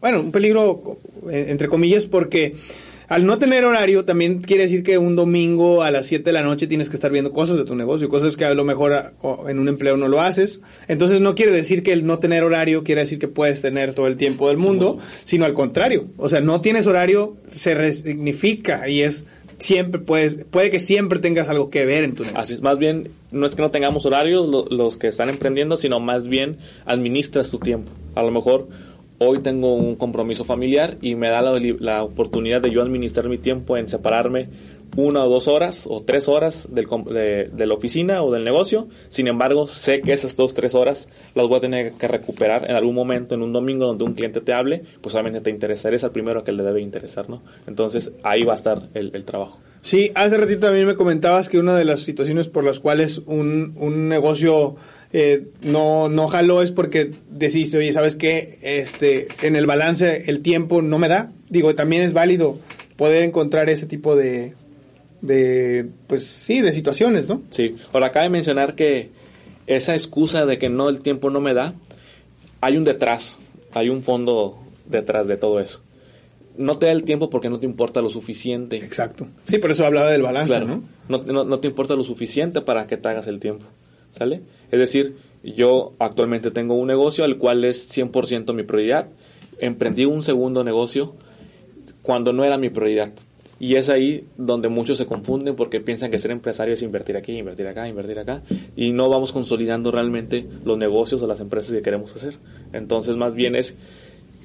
bueno, 0.01 0.21
un 0.21 0.31
peligro 0.31 0.98
eh, 1.30 1.46
entre 1.50 1.67
comillas 1.67 2.08
porque 2.08 2.55
al 3.10 3.26
no 3.26 3.38
tener 3.38 3.64
horario 3.66 4.04
también 4.06 4.40
quiere 4.42 4.64
decir 4.64 4.84
que 4.84 4.98
un 4.98 5.16
domingo 5.16 5.82
a 5.84 5.92
las 5.92 6.06
7 6.08 6.24
de 6.26 6.34
la 6.34 6.44
noche 6.44 6.68
tienes 6.68 6.90
que 6.90 6.96
estar 6.98 7.12
viendo 7.12 7.32
cosas 7.32 7.58
de 7.58 7.64
tu 7.66 7.76
negocio, 7.76 8.10
cosas 8.10 8.36
que 8.36 8.46
a 8.46 8.54
lo 8.54 8.64
mejor 8.66 8.94
a- 8.94 9.14
o 9.22 9.48
en 9.50 9.60
un 9.60 9.68
empleo 9.68 9.96
no 9.98 10.08
lo 10.08 10.22
haces. 10.22 10.60
Entonces 10.88 11.22
no 11.22 11.34
quiere 11.36 11.52
decir 11.52 11.84
que 11.84 11.94
el 11.94 12.06
no 12.06 12.20
tener 12.20 12.44
horario 12.44 12.84
quiere 12.84 13.02
decir 13.02 13.20
que 13.20 13.28
puedes 13.28 13.62
tener 13.62 13.94
todo 13.94 14.08
el 14.08 14.18
tiempo 14.18 14.48
del 14.50 14.58
mundo, 14.58 14.98
sino 15.24 15.46
al 15.46 15.54
contrario. 15.54 16.08
O 16.18 16.30
sea, 16.30 16.42
no 16.42 16.62
tienes 16.62 16.86
horario 16.88 17.36
se 17.52 17.76
resignifica 17.76 18.88
y 18.90 19.02
es 19.02 19.26
siempre 19.60 20.00
puedes 20.00 20.36
puede 20.52 20.70
que 20.70 20.80
siempre 20.80 21.18
tengas 21.20 21.50
algo 21.50 21.70
que 21.72 21.86
ver 21.86 22.04
en 22.04 22.14
tu 22.14 22.24
negocio. 22.24 22.40
Así 22.42 22.54
es, 22.54 22.62
más 22.62 22.78
bien, 22.78 23.10
no 23.32 23.46
es 23.46 23.56
que 23.56 23.62
no 23.64 23.72
tengamos 23.72 24.06
horarios 24.06 24.48
lo- 24.48 24.66
los 24.70 24.98
que 24.98 25.08
están 25.08 25.30
emprendiendo, 25.30 25.78
sino 25.78 26.00
más 26.00 26.28
bien 26.28 26.58
administras 26.86 27.50
tu 27.50 27.58
tiempo. 27.60 27.92
A 28.16 28.22
lo 28.24 28.32
mejor 28.32 28.68
hoy 29.19 29.39
tengo 29.39 29.74
un 29.74 29.95
compromiso 29.95 30.43
familiar 30.45 30.97
y 31.01 31.15
me 31.15 31.29
da 31.29 31.41
la, 31.41 31.59
la 31.79 32.03
oportunidad 32.03 32.62
de 32.62 32.71
yo 32.71 32.81
administrar 32.81 33.29
mi 33.29 33.38
tiempo 33.38 33.77
en 33.77 33.88
separarme 33.88 34.50
una 34.95 35.25
o 35.25 35.29
dos 35.29 35.47
horas 35.47 35.86
o 35.88 36.01
tres 36.01 36.29
horas 36.29 36.69
del, 36.71 36.88
de, 37.07 37.50
de 37.51 37.67
la 37.67 37.74
oficina 37.74 38.24
o 38.24 38.31
del 38.31 38.43
negocio. 38.43 38.88
Sin 39.09 39.27
embargo, 39.27 39.67
sé 39.67 40.00
que 40.00 40.13
esas 40.13 40.36
dos, 40.38 40.53
tres 40.53 40.75
horas 40.75 41.09
las 41.36 41.47
voy 41.47 41.57
a 41.57 41.62
tener 41.62 41.93
que 41.93 42.07
recuperar 42.07 42.69
en 42.69 42.75
algún 42.75 42.95
momento, 42.95 43.36
en 43.36 43.41
un 43.41 43.53
domingo 43.53 43.86
donde 43.86 44.05
un 44.05 44.13
cliente 44.13 44.39
te 44.41 44.53
hable, 44.53 44.83
pues 45.01 45.13
obviamente 45.13 45.41
te 45.41 45.50
interesa, 45.50 45.89
eres 45.89 46.03
el 46.03 46.12
primero 46.12 46.43
que 46.43 46.51
le 46.51 46.63
debe 46.63 46.81
interesar, 46.81 47.29
¿no? 47.29 47.43
Entonces 47.67 48.13
ahí 48.24 48.43
va 48.43 48.53
a 48.53 48.55
estar 48.55 48.83
el, 48.93 49.12
el 49.13 49.25
trabajo. 49.25 49.59
Sí, 49.81 50.12
hace 50.15 50.38
ratito 50.38 50.62
también 50.62 50.88
me 50.88 50.95
comentabas 50.95 51.50
que 51.50 51.59
una 51.59 51.75
de 51.75 51.86
las 51.86 52.01
situaciones 52.01 52.47
por 52.47 52.63
las 52.63 52.79
cuales 52.79 53.19
un, 53.25 53.74
un 53.77 54.09
negocio 54.09 54.75
eh, 55.14 55.48
no, 55.62 56.10
no 56.10 56.28
jaló 56.28 56.62
es 56.62 56.72
porque 56.72 57.12
decidiste, 57.30 57.78
oye, 57.78 57.92
¿sabes 57.94 58.16
qué? 58.16 58.58
Este, 58.62 59.28
en 59.42 59.56
el 59.56 59.66
balance 59.66 60.24
el 60.30 60.42
tiempo 60.42 60.82
no 60.82 61.00
me 61.00 61.08
da. 61.08 61.32
Digo, 61.50 61.74
también 61.76 62.02
es 62.02 62.14
válido 62.14 62.60
poder 62.98 63.24
encontrar 63.24 63.70
ese 63.70 63.86
tipo 63.86 64.16
de, 64.16 64.54
de 65.22 65.88
pues 66.08 66.26
sí, 66.26 66.62
de 66.62 66.72
situaciones, 66.72 67.28
¿no? 67.28 67.42
Sí, 67.50 67.76
ahora 67.94 68.12
cabe 68.12 68.30
mencionar 68.30 68.76
que 68.76 69.10
esa 69.66 69.94
excusa 69.94 70.46
de 70.46 70.58
que 70.58 70.70
no 70.70 70.90
el 70.90 71.00
tiempo 71.00 71.30
no 71.30 71.40
me 71.42 71.54
da, 71.54 71.74
hay 72.62 72.78
un 72.78 72.84
detrás, 72.84 73.40
hay 73.74 73.90
un 73.90 74.04
fondo 74.04 74.58
detrás 74.86 75.28
de 75.28 75.38
todo 75.38 75.60
eso. 75.60 75.82
No 76.58 76.80
te 76.80 76.88
da 76.88 76.92
el 76.92 77.04
tiempo 77.04 77.30
porque 77.30 77.50
no 77.50 77.60
te 77.60 77.68
importa 77.68 78.02
lo 78.02 78.10
suficiente. 78.10 78.78
Exacto. 78.78 79.28
Sí, 79.48 79.60
por 79.60 79.70
eso 79.72 79.86
hablaba 79.86 80.10
del 80.10 80.24
balance, 80.24 80.50
Claro, 80.50 80.66
¿no? 80.66 80.84
no, 81.08 81.24
no, 81.24 81.44
no 81.44 81.60
te 81.60 81.68
importa 81.68 81.96
lo 81.96 82.04
suficiente 82.04 82.62
para 82.62 82.88
que 82.88 82.98
te 82.98 83.08
hagas 83.10 83.28
el 83.28 83.40
tiempo, 83.40 83.66
¿sale? 84.12 84.42
Es 84.71 84.79
decir, 84.79 85.15
Yo 85.43 85.93
actualmente 86.00 86.51
tengo 86.51 86.74
un 86.74 86.88
negocio 86.88 87.24
al 87.24 87.38
cual 87.38 87.63
es 87.63 87.89
100% 87.95 88.53
mi 88.53 88.63
prioridad. 88.63 89.07
Emprendí 89.59 90.03
un 90.05 90.21
segundo 90.21 90.63
negocio 90.63 91.15
cuando 92.01 92.33
no 92.33 92.43
era 92.43 92.57
mi 92.57 92.69
prioridad. 92.69 93.13
Y 93.59 93.75
es 93.75 93.89
ahí 93.89 94.25
donde 94.38 94.69
muchos 94.69 94.97
se 94.97 95.07
confunden 95.07 95.55
porque 95.55 95.79
piensan 95.79 96.12
que 96.12 96.19
ser 96.19 96.31
empresario 96.31 96.75
es 96.75 96.81
invertir 96.83 97.17
aquí, 97.17 97.38
invertir 97.38 97.67
acá, 97.67 97.88
invertir 97.88 98.19
acá. 98.19 98.43
Y 98.75 98.91
no 98.91 99.09
vamos 99.09 99.31
consolidando 99.31 99.91
realmente 99.91 100.45
los 100.63 100.77
negocios 100.77 101.21
o 101.21 101.27
las 101.27 101.39
empresas 101.39 101.71
que 101.71 101.81
queremos 101.81 102.15
hacer. 102.15 102.36
Entonces, 102.74 103.15
más 103.15 103.33
bien 103.33 103.55
es, 103.55 103.75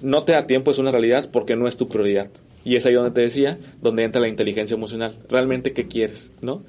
no 0.02 0.24
te 0.24 0.32
da 0.32 0.46
tiempo, 0.46 0.70
es 0.70 0.78
una 0.78 0.92
realidad 0.92 1.28
porque 1.30 1.56
no 1.56 1.68
es 1.68 1.76
tu 1.76 1.88
prioridad. 1.88 2.30
Y 2.64 2.76
es 2.76 2.86
ahí 2.86 2.94
donde 2.94 3.10
te 3.10 3.20
decía, 3.20 3.58
donde 3.82 4.04
entra 4.04 4.20
la 4.20 4.28
inteligencia 4.28 4.74
emocional. 4.74 5.18
Realmente, 5.28 5.72
¿qué 5.72 5.88
quieres? 5.88 6.32
¿No? 6.40 6.62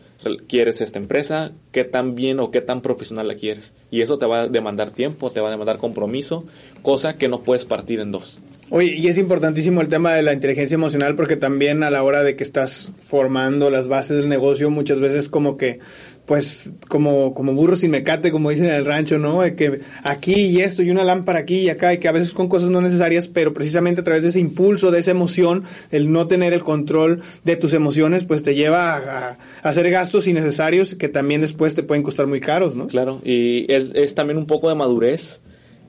¿Quieres 0.48 0.82
esta 0.82 1.00
empresa? 1.00 1.52
¿Qué 1.72 1.84
tan 1.84 2.16
bien 2.16 2.40
o 2.40 2.52
qué 2.52 2.62
tan 2.62 2.82
profesional 2.82 3.28
la 3.28 3.36
quieres? 3.36 3.74
Y 3.92 4.02
eso 4.02 4.18
te 4.18 4.26
va 4.26 4.42
a 4.42 4.48
demandar 4.48 4.90
tiempo, 4.90 5.32
te 5.32 5.40
va 5.40 5.48
a 5.48 5.52
demandar 5.52 5.78
compromiso, 5.78 6.46
cosa 6.82 7.18
que 7.18 7.28
no 7.28 7.42
puedes 7.42 7.66
partir 7.66 8.00
en 8.00 8.12
dos. 8.12 8.40
Oye, 8.70 8.96
y 8.96 9.08
es 9.08 9.18
importantísimo 9.18 9.82
el 9.82 9.88
tema 9.88 10.14
de 10.14 10.24
la 10.24 10.34
inteligencia 10.34 10.76
emocional 10.76 11.16
porque 11.16 11.36
también 11.36 11.84
a 11.84 11.90
la 11.90 12.02
hora 12.04 12.24
de 12.24 12.36
que 12.36 12.44
estás 12.44 12.92
formando 13.04 13.70
las 13.70 13.88
bases 13.88 14.18
del 14.18 14.30
negocio, 14.30 14.70
muchas 14.70 15.00
veces 15.00 15.30
como 15.30 15.58
que, 15.58 15.80
pues, 16.26 16.74
como, 16.88 17.34
como 17.34 17.54
burro 17.54 17.76
sin 17.76 17.92
mecate, 17.92 18.32
como 18.32 18.50
dicen 18.50 18.68
en 18.68 18.74
el 18.74 18.86
rancho, 18.86 19.20
¿no? 19.20 19.42
De 19.42 19.56
que 19.56 19.82
aquí 20.04 20.34
y 20.34 20.62
esto 20.62 20.82
y 20.82 20.90
una 20.90 21.04
lámpara 21.04 21.40
aquí 21.40 21.60
y 21.60 21.70
acá 21.70 21.94
y 21.94 21.98
que 21.98 22.08
a 22.08 22.14
veces 22.14 22.32
con 22.32 22.48
cosas 22.48 22.70
no 22.70 22.80
necesarias, 22.80 23.28
pero 23.28 23.54
precisamente 23.54 24.02
a 24.02 24.04
través 24.04 24.24
de 24.24 24.30
ese 24.30 24.40
impulso, 24.40 24.90
de 24.90 25.00
esa 25.00 25.12
emoción, 25.12 25.64
el 25.92 26.12
no 26.12 26.28
tener 26.28 26.54
el 26.54 26.64
control 26.64 27.22
de 27.44 27.56
tus 27.58 27.74
emociones, 27.74 28.24
pues 28.24 28.42
te 28.42 28.56
lleva 28.56 28.96
a, 28.96 29.38
hacer 29.64 29.90
gastos 29.90 30.28
innecesarios 30.28 30.96
que 30.96 31.10
también 31.10 31.42
después 31.42 31.76
te 31.76 31.84
pueden 31.84 32.04
costar 32.04 32.28
muy 32.28 32.40
caros, 32.40 32.76
¿no? 32.76 32.88
Claro, 32.88 33.20
y 33.24 33.72
es, 33.72 33.92
es 33.94 34.16
también 34.16 34.38
un 34.38 34.46
poco 34.46 34.70
de 34.70 34.76
madurez 34.76 35.42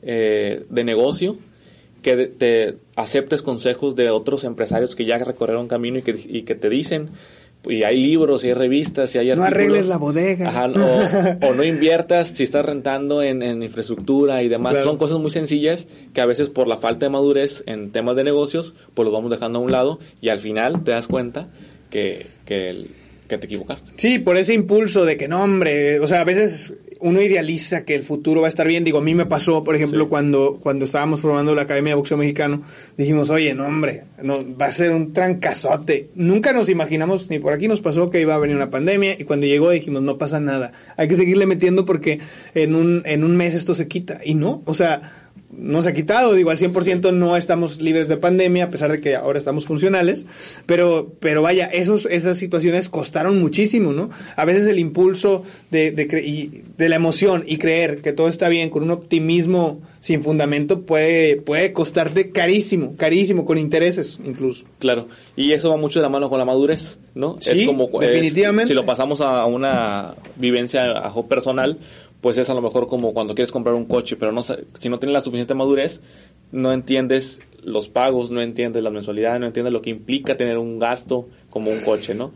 eh, 0.03 0.67
de 0.69 0.85
negocio 0.85 1.38
que 2.03 2.26
te 2.26 2.76
aceptes 2.97 3.43
consejos 3.43 3.97
de 3.97 4.11
otros 4.11 4.45
empresarios 4.45 4.95
que 4.95 5.07
ya 5.07 5.17
recorrieron 5.19 5.69
camino 5.69 5.99
y 5.99 6.03
que, 6.03 6.14
y 6.26 6.43
que 6.43 6.55
te 6.55 6.69
dicen, 6.69 7.09
y 7.66 7.83
hay 7.83 7.97
libros 7.97 8.44
y 8.44 8.49
hay 8.49 8.54
revistas 8.54 9.14
y 9.14 9.18
hay 9.18 9.30
artículos. 9.30 9.50
No 9.50 9.56
arregles 9.56 9.88
la 9.88 9.97
bodega. 9.97 10.64
o, 11.42 11.54
no 11.54 11.64
inviertas 11.64 12.28
si 12.28 12.42
estás 12.42 12.64
rentando 12.64 13.23
en, 13.23 13.62
infraestructura 13.62 14.42
y 14.42 14.49
demás. 14.49 14.78
Son 14.83 14.99
cosas 14.99 15.18
muy 15.18 15.30
sencillas 15.30 15.87
que 16.12 16.21
a 16.21 16.26
veces 16.26 16.49
por 16.49 16.68
la 16.68 16.76
falta 16.76 17.06
de 17.06 17.11
madurez 17.11 17.62
en 17.66 17.90
temas 17.90 18.16
de 18.16 18.25
negocios, 18.25 18.75
pues 18.94 19.04
los 19.04 19.12
vamos 19.12 19.30
dejando 19.30 19.59
a 19.59 19.62
un 19.62 19.73
lado 19.73 19.99
y 20.21 20.28
al 20.28 20.38
final 20.38 20.85
te 20.85 20.92
das 20.92 21.09
cuenta 21.09 21.49
que, 21.90 22.26
que, 22.44 22.87
que 23.28 23.38
te 23.38 23.47
equivocaste. 23.47 23.92
Sí, 23.97 24.18
por 24.18 24.37
ese 24.37 24.54
impulso 24.54 25.04
de 25.04 25.16
que 25.16 25.28
no, 25.28 25.42
hombre, 25.42 26.00
o 26.00 26.06
sea, 26.06 26.21
a 26.21 26.25
veces 26.25 26.75
uno 27.05 27.21
idealiza 27.21 27.85
que 27.85 27.95
el 27.95 28.03
futuro 28.03 28.41
va 28.41 28.47
a 28.47 28.49
estar 28.49 28.67
bien. 28.67 28.83
Digo, 28.83 28.97
a 28.97 29.03
mí 29.03 29.15
me 29.15 29.27
pasó, 29.27 29.63
por 29.63 29.77
ejemplo, 29.77 30.09
cuando, 30.09 30.59
cuando 30.63 30.87
estábamos 30.87 31.21
formando 31.21 31.55
la 31.55 31.63
Academia 31.63 31.91
de 31.91 31.97
Boxeo 31.97 32.17
Mexicano, 32.17 32.63
dijimos, 32.97 33.29
oye, 33.29 33.53
no, 33.53 33.67
hombre, 33.67 34.05
no, 34.23 34.43
va 34.57 34.67
a 34.67 34.73
ser 34.73 34.93
un 34.93 35.13
trancazote. 35.13 36.09
Nunca 36.15 36.55
nos 36.55 36.71
imaginamos, 36.71 37.29
ni 37.29 37.39
por 37.41 37.53
aquí 37.53 37.69
nos 37.69 37.83
pasó 37.83 38.09
que 38.09 38.23
iba 38.23 38.35
a 38.35 38.39
venir 38.39 38.57
una 38.57 38.71
pandemia, 38.71 39.17
y 39.21 39.25
cuando 39.25 39.45
llegó 39.45 39.69
dijimos, 39.69 40.01
no 40.03 40.17
pasa 40.17 40.41
nada. 40.41 40.73
Hay 40.97 41.07
que 41.07 41.17
seguirle 41.17 41.45
metiendo 41.45 41.85
porque 41.85 42.21
en 42.55 42.75
un, 42.75 43.03
en 43.05 43.23
un 43.23 43.37
mes 43.37 43.55
esto 43.55 43.75
se 43.75 43.87
quita. 43.87 44.23
Y 44.25 44.35
no, 44.35 44.63
o 44.65 44.73
sea, 44.73 45.24
no 45.59 45.83
se 45.83 45.91
ha 45.91 45.95
quitado, 45.95 46.35
digo, 46.35 46.51
al 46.51 46.59
100% 46.59 47.13
no 47.13 47.37
estamos 47.37 47.81
libres 47.81 48.09
de 48.09 48.17
pandemia, 48.17 48.65
a 48.65 48.71
pesar 48.71 48.91
de 48.91 49.01
que 49.01 49.15
ahora 49.15 49.39
estamos 49.39 49.67
funcionales, 49.67 50.27
pero, 50.67 51.13
pero 51.21 51.43
vaya, 51.43 51.67
esos, 51.67 52.07
esas 52.07 52.39
situaciones 52.39 52.89
costaron 52.89 53.41
muchísimo, 53.41 53.93
¿no? 53.93 54.11
A 54.37 54.45
veces 54.45 54.67
el 54.67 54.79
impulso 54.79 55.45
de, 55.71 55.93
de, 55.93 56.65
de 56.77 56.89
la 56.89 56.97
emoción 56.97 57.45
y 57.47 57.59
creer 57.59 58.03
que 58.03 58.13
todo 58.13 58.29
está 58.29 58.49
bien 58.49 58.71
con 58.71 58.83
un 58.83 58.91
optimismo 58.91 59.81
sin 60.05 60.23
fundamento 60.23 60.83
puede, 60.83 61.37
puede 61.37 61.73
costarte 61.73 62.31
carísimo, 62.31 62.95
carísimo, 62.99 63.47
con 63.47 63.57
intereses 63.57 64.21
incluso. 64.23 64.67
Claro, 64.79 65.09
y 65.35 65.53
eso 65.53 65.71
va 65.71 65.79
mucho 65.79 65.99
de 65.99 66.03
la 66.03 66.11
mano 66.11 66.29
con 66.29 66.39
la 66.39 66.45
madurez, 66.45 66.99
¿no? 67.15 67.39
Sí, 67.41 67.63
es 67.63 67.67
como, 67.67 67.89
definitivamente. 67.99 68.69
si 68.69 68.75
lo 68.75 68.85
pasamos 68.85 69.23
a 69.23 69.47
una 69.47 70.15
vivencia 70.37 71.11
personal, 71.27 71.79
pues 72.25 72.38
es 72.38 72.49
a 72.49 72.54
lo 72.54 72.62
mejor 72.62 72.87
como 72.87 73.12
cuando 73.12 73.35
quieres 73.35 73.52
comprar 73.52 73.75
un 73.75 73.85
coche, 73.85 74.16
pero 74.16 74.33
no 74.33 74.40
si 74.40 74.88
no 74.88 74.99
tienes 74.99 75.12
la 75.12 75.21
suficiente 75.21 75.52
madurez, 75.52 76.00
no 76.52 76.73
entiendes 76.73 77.43
los 77.62 77.88
pagos, 77.88 78.31
no 78.31 78.40
entiendes 78.40 78.83
las 78.83 78.95
mensualidades, 78.95 79.40
no 79.40 79.47
entiendes 79.47 79.75
lo 79.75 79.83
que 79.83 79.90
implica 79.90 80.35
tener 80.35 80.57
un 80.57 80.78
gasto 80.78 81.28
como 81.50 81.71
un 81.71 81.81
coche, 81.83 82.14
¿no? 82.14 82.33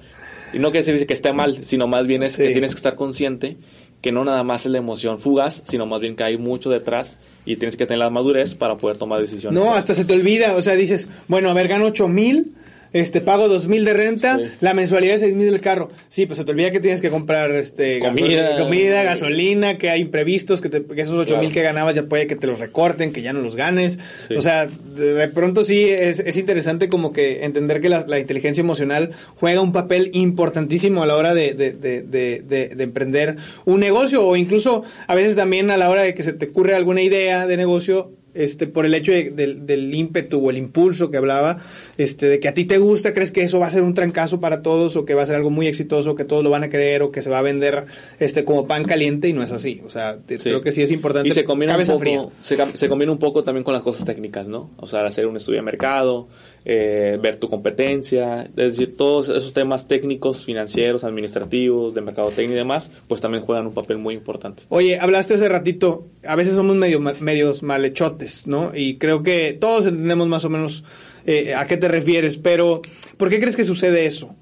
Y 0.52 0.58
no 0.58 0.72
quiere 0.72 0.84
decir 0.92 1.06
que 1.06 1.14
esté 1.14 1.32
mal, 1.32 1.64
sino 1.64 1.86
más 1.86 2.06
bien 2.06 2.22
es 2.22 2.36
que 2.36 2.50
tienes 2.50 2.72
que 2.72 2.80
estar 2.80 2.96
consciente 2.96 3.56
que 4.02 4.12
no 4.12 4.26
nada 4.26 4.42
más 4.42 4.66
es 4.66 4.72
la 4.72 4.76
emoción 4.76 5.20
fugaz, 5.20 5.62
sino 5.66 5.86
más 5.86 6.02
bien 6.02 6.16
que 6.16 6.24
hay 6.24 6.36
mucho 6.36 6.68
detrás 6.68 7.16
y 7.46 7.56
tienes 7.56 7.76
que 7.76 7.86
tener 7.86 8.00
la 8.00 8.10
madurez 8.10 8.52
para 8.52 8.76
poder 8.76 8.98
tomar 8.98 9.22
decisiones. 9.22 9.58
No, 9.58 9.72
hasta 9.72 9.94
se 9.94 10.04
te 10.04 10.12
olvida, 10.12 10.54
o 10.54 10.60
sea, 10.60 10.74
dices, 10.74 11.08
bueno, 11.28 11.48
a 11.48 11.54
ver, 11.54 11.66
gano 11.66 11.86
8 11.86 12.08
mil, 12.08 12.52
este 12.92 13.20
pago 13.20 13.48
dos 13.48 13.68
mil 13.68 13.84
de 13.84 13.94
renta, 13.94 14.38
la 14.60 14.74
mensualidad 14.74 15.16
es 15.16 15.22
seis 15.22 15.34
mil 15.34 15.50
del 15.50 15.60
carro. 15.60 15.90
Sí, 16.08 16.26
pues 16.26 16.38
se 16.38 16.44
te 16.44 16.52
olvida 16.52 16.70
que 16.70 16.80
tienes 16.80 17.00
que 17.00 17.10
comprar 17.10 17.50
este 17.52 18.00
comida, 18.00 18.58
comida 18.58 19.02
gasolina, 19.02 19.78
que 19.78 19.90
hay 19.90 20.00
imprevistos, 20.00 20.60
que, 20.60 20.84
esos 20.96 21.14
ocho 21.14 21.38
mil 21.38 21.52
que 21.52 21.62
ganabas 21.62 21.96
ya 21.96 22.04
puede 22.04 22.26
que 22.26 22.36
te 22.36 22.46
los 22.46 22.58
recorten, 22.58 23.12
que 23.12 23.22
ya 23.22 23.32
no 23.32 23.40
los 23.40 23.56
ganes. 23.56 23.98
O 24.36 24.42
sea, 24.42 24.66
de, 24.66 25.28
pronto 25.28 25.64
sí 25.64 25.88
es, 25.88 26.20
es, 26.20 26.36
interesante 26.36 26.88
como 26.88 27.12
que 27.12 27.44
entender 27.44 27.80
que 27.80 27.88
la, 27.88 28.04
la, 28.06 28.18
inteligencia 28.18 28.60
emocional 28.60 29.10
juega 29.36 29.60
un 29.60 29.72
papel 29.72 30.10
importantísimo 30.14 31.02
a 31.02 31.06
la 31.06 31.16
hora 31.16 31.34
de, 31.34 31.54
de, 31.54 31.72
de, 31.72 32.82
emprender 32.82 33.36
un 33.64 33.80
negocio 33.80 34.26
o 34.26 34.36
incluso 34.36 34.82
a 35.06 35.14
veces 35.14 35.36
también 35.36 35.70
a 35.70 35.76
la 35.76 35.90
hora 35.90 36.02
de 36.02 36.14
que 36.14 36.22
se 36.22 36.32
te 36.32 36.46
ocurre 36.46 36.74
alguna 36.74 37.02
idea 37.02 37.46
de 37.46 37.56
negocio 37.56 38.12
este, 38.38 38.66
por 38.66 38.86
el 38.86 38.94
hecho 38.94 39.12
del 39.12 39.94
ímpetu 39.94 40.46
o 40.46 40.50
el 40.50 40.56
impulso 40.56 41.10
que 41.10 41.16
hablaba, 41.16 41.58
este, 41.96 42.26
de 42.26 42.40
que 42.40 42.48
a 42.48 42.54
ti 42.54 42.64
te 42.64 42.78
gusta, 42.78 43.12
crees 43.12 43.32
que 43.32 43.42
eso 43.42 43.58
va 43.58 43.66
a 43.66 43.70
ser 43.70 43.82
un 43.82 43.94
trancazo 43.94 44.40
para 44.40 44.62
todos 44.62 44.96
o 44.96 45.04
que 45.04 45.14
va 45.14 45.22
a 45.22 45.26
ser 45.26 45.36
algo 45.36 45.50
muy 45.50 45.66
exitoso, 45.66 46.14
que 46.14 46.24
todos 46.24 46.44
lo 46.44 46.50
van 46.50 46.64
a 46.64 46.70
creer 46.70 47.02
o 47.02 47.10
que 47.10 47.22
se 47.22 47.30
va 47.30 47.40
a 47.40 47.42
vender 47.42 47.86
este, 48.18 48.44
como 48.44 48.66
pan 48.66 48.84
caliente 48.84 49.28
y 49.28 49.32
no 49.32 49.42
es 49.42 49.52
así. 49.52 49.82
O 49.84 49.90
sea, 49.90 50.18
creo 50.26 50.60
que 50.60 50.72
sí 50.72 50.82
es 50.82 50.90
importante. 50.90 51.28
Y 51.28 51.32
se 51.32 51.44
combina, 51.44 51.76
un 51.76 51.84
poco, 51.84 52.32
se, 52.38 52.56
se, 52.74 52.88
combina 52.88 53.12
un 53.12 53.18
poco 53.18 53.42
también 53.42 53.64
con 53.64 53.74
las 53.74 53.82
cosas 53.82 54.04
técnicas, 54.04 54.46
¿no? 54.46 54.70
O 54.76 54.86
sea, 54.86 55.04
hacer 55.04 55.26
un 55.26 55.36
estudio 55.36 55.58
de 55.58 55.64
mercado, 55.64 56.28
eh, 56.64 57.18
ver 57.20 57.36
tu 57.36 57.48
competencia, 57.48 58.42
es 58.42 58.54
decir, 58.54 58.96
todos 58.96 59.28
esos 59.28 59.52
temas 59.52 59.88
técnicos, 59.88 60.44
financieros, 60.44 61.02
administrativos, 61.04 61.94
de 61.94 62.00
mercado 62.00 62.28
técnico 62.28 62.54
y 62.54 62.58
demás, 62.58 62.90
pues 63.06 63.20
también 63.20 63.42
juegan 63.42 63.66
un 63.66 63.74
papel 63.74 63.98
muy 63.98 64.14
importante. 64.14 64.64
Oye, 64.68 64.98
hablaste 64.98 65.34
hace 65.34 65.48
ratito, 65.48 66.08
a 66.24 66.36
veces 66.36 66.54
somos 66.54 66.76
medio, 66.76 67.00
medios 67.00 67.62
malhechotes, 67.62 68.27
¿no? 68.46 68.72
Y 68.74 68.98
creo 68.98 69.22
que 69.22 69.52
todos 69.52 69.86
entendemos 69.86 70.28
más 70.28 70.44
o 70.44 70.50
menos 70.50 70.84
eh, 71.26 71.54
a 71.54 71.66
qué 71.66 71.76
te 71.76 71.88
refieres, 71.88 72.36
pero 72.36 72.82
¿por 73.16 73.28
qué 73.30 73.40
crees 73.40 73.56
que 73.56 73.64
sucede 73.64 74.06
eso? 74.06 74.34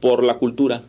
Por 0.00 0.24
la 0.24 0.38
cultura. 0.38 0.82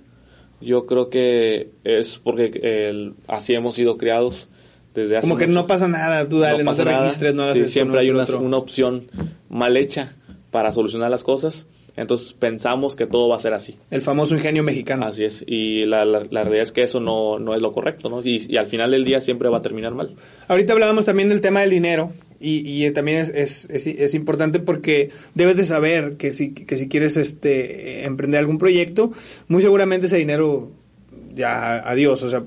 Yo 0.61 0.85
creo 0.85 1.09
que 1.09 1.71
es 1.83 2.19
porque 2.19 3.13
así 3.27 3.53
hemos 3.53 3.75
sido 3.75 3.97
criados 3.97 4.49
desde 4.93 5.17
hace 5.17 5.27
Como 5.27 5.39
que 5.39 5.47
no 5.47 5.65
pasa 5.65 5.87
nada, 5.87 6.27
tú 6.29 6.39
dale, 6.39 6.63
no, 6.63 6.75
te 6.75 6.83
registres, 6.83 7.33
no 7.33 7.51
sí, 7.53 7.67
Siempre 7.67 7.99
hay 7.99 8.09
una, 8.09 8.25
una 8.37 8.57
opción 8.57 9.09
mal 9.49 9.75
hecha 9.77 10.13
para 10.51 10.71
solucionar 10.71 11.09
las 11.09 11.23
cosas. 11.23 11.65
Entonces 11.97 12.33
pensamos 12.33 12.95
que 12.95 13.05
todo 13.05 13.29
va 13.29 13.35
a 13.35 13.39
ser 13.39 13.53
así. 13.53 13.75
El 13.89 14.01
famoso 14.01 14.35
ingenio 14.35 14.63
mexicano. 14.63 15.05
Así 15.05 15.25
es. 15.25 15.43
Y 15.45 15.85
la, 15.85 16.05
la, 16.05 16.23
realidad 16.23 16.63
es 16.63 16.71
que 16.71 16.83
eso 16.83 16.99
no, 16.99 17.37
no 17.39 17.53
es 17.53 17.61
lo 17.61 17.71
correcto, 17.71 18.09
¿no? 18.09 18.21
Y, 18.21 18.45
y, 18.47 18.57
al 18.57 18.67
final 18.67 18.91
del 18.91 19.03
día 19.03 19.19
siempre 19.21 19.49
va 19.49 19.57
a 19.57 19.61
terminar 19.61 19.93
mal. 19.93 20.15
Ahorita 20.47 20.73
hablábamos 20.73 21.05
también 21.05 21.29
del 21.29 21.41
tema 21.41 21.61
del 21.61 21.69
dinero. 21.69 22.11
Y, 22.39 22.85
y 22.85 22.89
también 22.91 23.19
es, 23.19 23.29
es, 23.29 23.67
es, 23.69 23.85
es, 23.85 24.13
importante 24.15 24.59
porque 24.59 25.11
debes 25.35 25.57
de 25.57 25.65
saber 25.65 26.17
que 26.17 26.33
si, 26.33 26.53
que 26.53 26.75
si 26.75 26.89
quieres 26.89 27.15
este, 27.15 28.03
emprender 28.05 28.39
algún 28.39 28.57
proyecto, 28.57 29.11
muy 29.47 29.61
seguramente 29.61 30.07
ese 30.07 30.17
dinero 30.17 30.71
ya 31.35 31.87
adiós. 31.87 32.23
O 32.23 32.29
sea, 32.31 32.43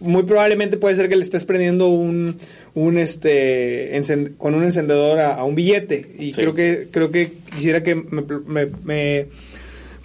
muy 0.00 0.24
probablemente 0.24 0.76
puede 0.76 0.96
ser 0.96 1.08
que 1.08 1.16
le 1.16 1.22
estés 1.22 1.44
prendiendo 1.44 1.88
un, 1.88 2.36
un 2.74 2.98
este 2.98 4.00
con 4.38 4.54
un 4.54 4.64
encendedor 4.64 5.18
a, 5.20 5.42
un 5.44 5.54
billete 5.54 6.06
y 6.18 6.32
creo 6.32 6.54
que 6.54 6.88
creo 6.90 7.10
que 7.10 7.32
quisiera 7.54 7.82
que 7.82 7.94
me, 7.94 9.26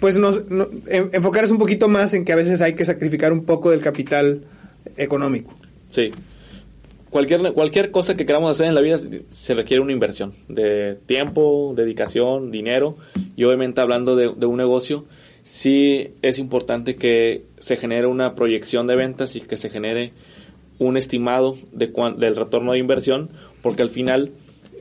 pues 0.00 0.16
nos, 0.16 0.40
enfocaras 0.88 1.50
un 1.50 1.58
poquito 1.58 1.88
más 1.88 2.14
en 2.14 2.24
que 2.24 2.32
a 2.32 2.36
veces 2.36 2.60
hay 2.62 2.74
que 2.74 2.84
sacrificar 2.84 3.32
un 3.32 3.44
poco 3.44 3.70
del 3.70 3.80
capital 3.80 4.42
económico. 4.96 5.54
Sí. 5.90 6.10
Cualquier, 7.10 7.52
cualquier 7.52 7.90
cosa 7.90 8.16
que 8.16 8.24
queramos 8.24 8.50
hacer 8.50 8.66
en 8.66 8.74
la 8.74 8.80
vida 8.80 8.98
se 9.28 9.52
requiere 9.52 9.82
una 9.82 9.92
inversión 9.92 10.32
de 10.48 10.96
tiempo, 11.04 11.74
dedicación, 11.76 12.50
dinero 12.50 12.96
y 13.36 13.44
obviamente 13.44 13.82
hablando 13.82 14.16
de, 14.16 14.32
de 14.34 14.46
un 14.46 14.56
negocio, 14.56 15.04
sí 15.42 16.10
es 16.22 16.38
importante 16.38 16.96
que 16.96 17.42
se 17.58 17.76
genere 17.76 18.06
una 18.06 18.34
proyección 18.34 18.86
de 18.86 18.96
ventas 18.96 19.36
y 19.36 19.40
que 19.40 19.56
se 19.56 19.70
genere 19.70 20.12
un 20.78 20.96
estimado 20.96 21.56
de 21.72 21.92
del 22.16 22.36
retorno 22.36 22.72
de 22.72 22.78
inversión, 22.78 23.30
porque 23.62 23.82
al 23.82 23.90
final 23.90 24.30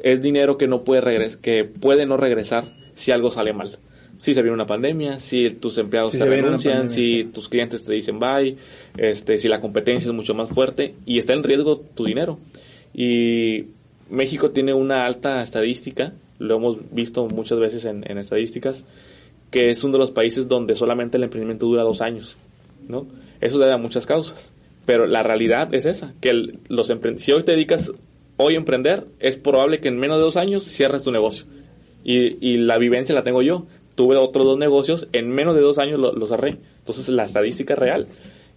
es 0.03 0.21
dinero 0.21 0.57
que 0.57 0.67
no 0.67 0.83
puede 0.83 1.01
regresar, 1.01 1.39
que 1.39 1.63
puede 1.65 2.05
no 2.05 2.17
regresar 2.17 2.73
si 2.95 3.11
algo 3.11 3.31
sale 3.31 3.53
mal. 3.53 3.77
si 4.17 4.35
se 4.35 4.41
viene 4.43 4.53
una 4.53 4.67
pandemia, 4.67 5.19
si 5.19 5.49
tus 5.49 5.77
empleados 5.79 6.11
Si 6.11 6.19
se 6.19 6.25
renuncian, 6.25 6.87
pandemia, 6.87 6.95
si 6.95 7.23
sí. 7.23 7.29
tus 7.33 7.49
clientes 7.49 7.83
te 7.83 7.93
dicen 7.93 8.19
bye, 8.19 8.55
este, 8.97 9.37
si 9.37 9.47
la 9.47 9.59
competencia 9.59 10.09
es 10.09 10.13
mucho 10.13 10.35
más 10.35 10.49
fuerte 10.49 10.93
y 11.05 11.17
está 11.17 11.33
en 11.33 11.43
riesgo 11.43 11.79
tu 11.79 12.05
dinero. 12.05 12.37
Y 12.93 13.65
México 14.09 14.51
tiene 14.51 14.73
una 14.73 15.05
alta 15.05 15.41
estadística, 15.41 16.13
lo 16.37 16.57
hemos 16.57 16.77
visto 16.93 17.27
muchas 17.27 17.59
veces 17.59 17.85
en, 17.85 18.03
en 18.09 18.17
estadísticas, 18.17 18.85
que 19.51 19.69
es 19.69 19.83
uno 19.83 19.93
de 19.93 19.99
los 19.99 20.11
países 20.11 20.47
donde 20.47 20.73
solamente 20.75 21.17
el 21.17 21.23
emprendimiento 21.23 21.65
dura 21.67 21.83
dos 21.83 22.01
años, 22.01 22.35
¿no? 22.87 23.05
Eso 23.41 23.59
debe 23.59 23.73
a 23.73 23.77
muchas 23.77 24.05
causas, 24.07 24.51
pero 24.85 25.05
la 25.05 25.21
realidad 25.23 25.73
es 25.73 25.85
esa, 25.85 26.13
que 26.21 26.29
el- 26.29 26.59
los 26.69 26.91
si 27.17 27.31
hoy 27.31 27.43
te 27.43 27.51
dedicas 27.51 27.91
hoy 28.37 28.55
a 28.55 28.57
emprender, 28.57 29.05
es 29.19 29.35
probable 29.35 29.79
que 29.79 29.89
en 29.89 29.97
menos 29.99 30.17
de 30.17 30.23
dos 30.23 30.37
años 30.37 30.63
cierres 30.63 31.03
tu 31.03 31.11
negocio. 31.11 31.45
Y, 32.03 32.43
y 32.45 32.57
la 32.57 32.79
vivencia 32.79 33.13
la 33.13 33.23
tengo 33.23 33.43
yo. 33.43 33.67
Tuve 33.93 34.15
otros 34.15 34.45
dos 34.45 34.57
negocios, 34.57 35.07
en 35.11 35.29
menos 35.29 35.53
de 35.53 35.61
dos 35.61 35.77
años 35.77 35.99
lo- 35.99 36.13
los 36.13 36.29
cerré. 36.29 36.57
Entonces 36.79 37.07
la 37.09 37.25
estadística 37.25 37.73
es 37.73 37.79
real. 37.79 38.07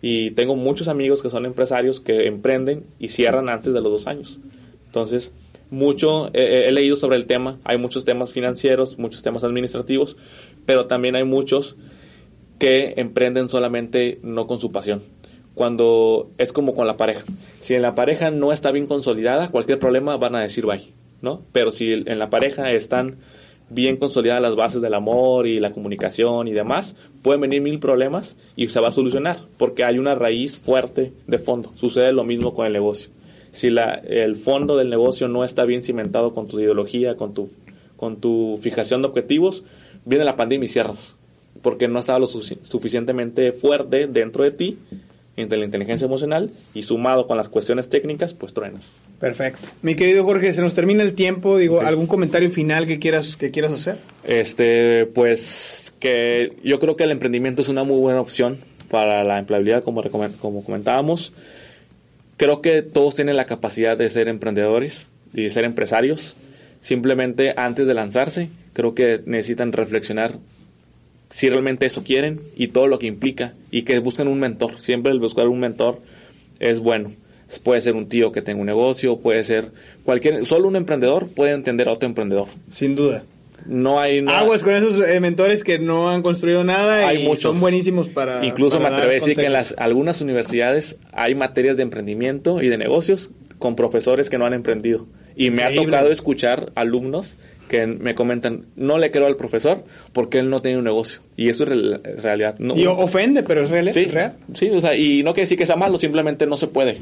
Y 0.01 0.31
tengo 0.31 0.57
muchos 0.57 0.89
amigos 0.89 1.21
que 1.23 1.29
son 1.29 1.45
empresarios 1.45 2.01
que 2.01 2.27
emprenden 2.27 2.85
y 2.99 3.09
cierran 3.09 3.49
antes 3.51 3.75
de 3.75 3.81
los 3.83 3.91
dos 3.91 4.07
años. 4.07 4.39
Entonces, 4.87 5.33
mucho 5.71 6.31
he 6.35 6.71
leído 6.73 6.95
sobre 6.97 7.17
el 7.17 7.27
tema. 7.27 7.59
Hay 7.65 7.79
muchos 7.79 8.05
temas 8.05 8.31
financieros, 8.33 8.99
muchos 8.99 9.23
temas 9.23 9.45
administrativos, 9.45 10.17
pero 10.67 10.87
también 10.87 11.17
hay 11.17 11.25
muchos 11.25 11.77
que 12.59 12.95
emprenden 12.97 13.49
solamente 13.49 14.19
no 14.23 14.47
con 14.47 14.61
su 14.61 14.73
pasión. 14.73 15.03
Cuando 15.55 16.31
es 16.39 16.53
como 16.53 16.75
con 16.75 16.87
la 16.87 16.97
pareja. 16.97 17.25
Si 17.61 17.75
en 17.75 17.83
la 17.83 17.95
pareja 17.95 18.31
no 18.31 18.53
está 18.53 18.73
bien 18.73 18.87
consolidada, 18.87 19.49
cualquier 19.49 19.79
problema 19.79 20.17
van 20.17 20.35
a 20.35 20.41
decir 20.41 20.67
bye, 20.67 20.83
¿no? 21.23 21.43
Pero 21.53 21.71
si 21.71 21.93
en 21.93 22.19
la 22.19 22.31
pareja 22.31 22.73
están 22.73 23.19
bien 23.71 23.97
consolidadas 23.97 24.43
las 24.43 24.57
bases 24.57 24.83
del 24.83 24.95
amor 24.95 25.47
y 25.47 25.61
la 25.61 25.73
comunicación 25.73 26.49
y 26.49 26.53
demás, 26.53 26.97
pueden 27.23 27.41
venir 27.41 27.63
mil 27.63 27.79
problemas 27.79 28.37
y 28.57 28.69
se 28.69 28.81
va 28.81 28.89
a 28.89 28.93
solucionar 28.93 29.39
porque 29.57 29.85
hay 29.85 29.99
una 29.99 30.15
raíz 30.15 30.59
fuerte 30.59 31.13
de 31.27 31.39
fondo. 31.39 31.73
Sucede 31.77 32.13
lo 32.13 32.25
mismo 32.25 32.55
con 32.55 32.67
el 32.67 32.73
negocio. 32.73 33.11
Si 33.51 33.71
la, 33.71 33.95
el 33.95 34.37
fondo 34.37 34.77
del 34.77 34.91
negocio 34.91 35.29
no 35.29 35.45
está 35.45 35.65
bien 35.65 35.83
cimentado 35.83 36.35
con 36.35 36.49
tu 36.49 36.59
ideología, 36.59 37.17
con 37.17 37.35
tu, 37.35 37.51
con 37.97 38.17
tu 38.17 38.59
fijación 38.61 39.03
de 39.03 39.09
objetivos, 39.09 39.65
viene 40.05 40.25
la 40.25 40.37
pandemia 40.37 40.67
y 40.67 40.69
cierras 40.69 41.17
porque 41.63 41.89
no 41.89 41.99
estaba 42.01 42.19
lo 42.19 42.27
sufici- 42.27 42.59
suficientemente 42.63 43.53
fuerte 43.53 44.07
dentro 44.07 44.45
de 44.45 44.51
ti, 44.51 44.79
entre 45.37 45.57
la 45.59 45.65
inteligencia 45.65 46.05
emocional, 46.05 46.51
y 46.75 46.83
sumado 46.83 47.27
con 47.27 47.37
las 47.37 47.49
cuestiones 47.49 47.89
técnicas, 47.89 48.35
pues 48.35 48.53
truenas. 48.53 48.97
Perfecto. 49.19 49.69
Mi 49.83 49.95
querido 49.95 50.25
Jorge, 50.25 50.53
se 50.53 50.61
nos 50.61 50.75
termina 50.75 51.03
el 51.03 51.15
tiempo. 51.15 51.57
Digo. 51.57 51.81
¿algún 51.81 52.07
comentario 52.07 52.51
final 52.51 52.87
que 52.87 52.99
quieras, 52.99 53.37
que 53.37 53.51
quieras 53.51 53.73
hacer? 53.73 53.97
Este, 54.25 55.07
pues 55.07 55.95
que 56.01 56.53
yo 56.63 56.79
creo 56.79 56.97
que 56.97 57.05
el 57.05 57.11
emprendimiento 57.13 57.63
es 57.63 57.69
una 57.69 57.83
muy 57.83 57.99
buena 57.99 58.21
opción 58.21 58.59
para 58.91 59.25
la 59.25 59.39
empleabilidad, 59.39 59.83
como, 59.83 60.03
como 60.41 60.63
comentábamos. 60.65 61.33
Creo 62.37 62.61
que 62.61 62.83
todos 62.83 63.15
tienen 63.15 63.37
la 63.37 63.47
capacidad 63.47 63.97
de 63.97 64.11
ser 64.11 64.29
emprendedores 64.29 65.09
y 65.33 65.45
de 65.45 65.51
ser 65.51 65.65
empresarios. 65.65 66.37
Simplemente 66.81 67.55
antes 67.57 67.87
de 67.87 67.95
lanzarse, 67.95 68.51
creo 68.75 68.95
que 68.95 69.23
necesitan 69.25 69.73
reflexionar 69.73 70.35
si 71.31 71.49
realmente 71.49 71.87
eso 71.87 72.05
quieren 72.05 72.41
y 72.57 72.69
todo 72.69 72.87
lo 72.87 72.99
que 72.99 73.07
implica 73.07 73.55
y 73.71 73.83
que 73.83 73.99
busquen 73.99 74.29
un 74.29 74.39
mentor. 74.39 74.79
Siempre 74.81 75.11
el 75.11 75.19
buscar 75.19 75.49
un 75.49 75.59
mentor 75.61 76.01
es 76.61 76.79
bueno. 76.81 77.11
Puede 77.63 77.81
ser 77.81 77.95
un 77.95 78.09
tío 78.09 78.31
que 78.33 78.43
tenga 78.43 78.61
un 78.61 78.67
negocio, 78.67 79.19
puede 79.19 79.43
ser 79.45 79.71
cualquier, 80.05 80.45
solo 80.47 80.69
un 80.69 80.77
emprendedor 80.77 81.29
puede 81.29 81.53
entender 81.53 81.89
a 81.89 81.93
otro 81.93 82.09
emprendedor. 82.09 82.47
Sin 82.71 82.95
duda. 82.95 83.25
No 83.67 83.99
hay 84.01 84.21
no- 84.21 84.31
Aguas 84.33 84.63
con 84.63 84.75
esos 84.75 84.99
eh, 85.07 85.21
mentores 85.21 85.65
que 85.65 85.79
no 85.79 86.11
han 86.11 86.23
construido 86.23 86.65
nada 86.65 87.09
Hay 87.09 87.23
y 87.23 87.25
muchos. 87.25 87.43
son 87.53 87.61
buenísimos 87.61 88.09
para. 88.09 88.45
Incluso 88.45 88.77
para 88.79 88.91
me 88.91 88.97
atrevo 88.97 89.11
a 89.11 89.15
decir 89.15 89.37
que 89.37 89.47
en 89.47 89.53
las 89.55 89.75
algunas 89.79 90.21
universidades 90.21 90.97
hay 91.13 91.35
materias 91.35 91.77
de 91.77 91.83
emprendimiento 91.85 92.61
y 92.63 92.69
de 92.69 92.77
negocios 92.77 93.31
con 93.59 93.75
profesores 93.77 94.29
que 94.31 94.37
no 94.39 94.45
han 94.47 94.53
emprendido. 94.55 95.07
Y 95.37 95.51
me 95.51 95.63
ha 95.63 95.75
tocado 95.75 96.11
escuchar 96.11 96.73
alumnos 96.75 97.37
que 97.69 97.87
me 97.87 98.15
comentan, 98.15 98.67
no 98.77 98.99
le 98.99 99.11
creo 99.11 99.27
al 99.27 99.37
profesor 99.37 99.85
porque 100.13 100.39
él 100.39 100.51
no 100.51 100.61
tiene 100.61 100.79
un 100.79 100.85
negocio. 100.85 101.21
Y 101.37 101.49
eso 101.49 101.65
es 101.65 101.71
real- 101.71 102.01
realidad. 102.23 102.57
No, 102.59 102.77
Y 102.77 102.87
ofende, 102.87 103.43
pero 103.43 103.63
es 103.63 103.71
real. 103.71 103.89
sí, 103.89 104.05
real. 104.05 104.35
sí, 104.55 104.69
o 104.71 104.81
sea, 104.81 104.95
y 104.97 105.23
no 105.23 105.33
quiere 105.33 105.45
decir 105.45 105.59
que 105.59 105.67
sea 105.67 105.77
malo, 105.77 105.97
simplemente 105.99 106.47
no 106.47 106.57
se 106.57 106.67
puede. 106.69 106.99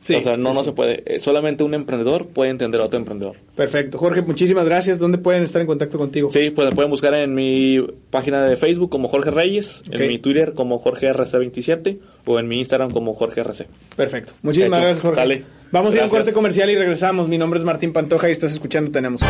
Sí, 0.00 0.14
o 0.14 0.22
sea, 0.22 0.36
no, 0.36 0.50
sí, 0.50 0.56
no 0.58 0.62
se 0.64 0.72
puede. 0.72 1.02
Eh, 1.06 1.18
Solamente 1.18 1.64
un 1.64 1.74
emprendedor 1.74 2.26
puede 2.28 2.50
entender 2.50 2.80
a 2.80 2.84
otro 2.84 2.98
emprendedor. 2.98 3.36
Perfecto. 3.56 3.98
Jorge, 3.98 4.22
muchísimas 4.22 4.66
gracias. 4.66 4.98
¿Dónde 5.00 5.18
pueden 5.18 5.42
estar 5.42 5.60
en 5.60 5.66
contacto 5.66 5.98
contigo? 5.98 6.30
Sí, 6.30 6.50
pues 6.50 6.68
me 6.68 6.74
pueden 6.74 6.90
buscar 6.90 7.14
en 7.14 7.34
mi 7.34 7.78
página 8.10 8.46
de 8.46 8.56
Facebook 8.56 8.90
como 8.90 9.08
Jorge 9.08 9.30
Reyes, 9.32 9.82
en 9.90 10.06
mi 10.06 10.18
Twitter 10.18 10.52
como 10.54 10.78
Jorge 10.78 11.08
RC27 11.12 11.98
o 12.26 12.38
en 12.38 12.46
mi 12.46 12.58
Instagram 12.58 12.90
como 12.92 13.14
Jorge 13.14 13.40
RC. 13.40 13.66
Perfecto. 13.96 14.34
Muchísimas 14.42 14.78
Hecho. 14.78 14.84
gracias, 14.86 15.00
Jorge. 15.02 15.20
Sale. 15.20 15.42
Vamos 15.72 15.94
a 15.94 15.96
ir 15.96 16.02
a 16.02 16.04
un 16.04 16.10
corte 16.10 16.32
comercial 16.32 16.70
y 16.70 16.76
regresamos. 16.76 17.28
Mi 17.28 17.38
nombre 17.38 17.58
es 17.58 17.64
Martín 17.64 17.92
Pantoja 17.92 18.28
y 18.28 18.32
estás 18.32 18.52
escuchando 18.52 18.90
Tenemos. 18.90 19.22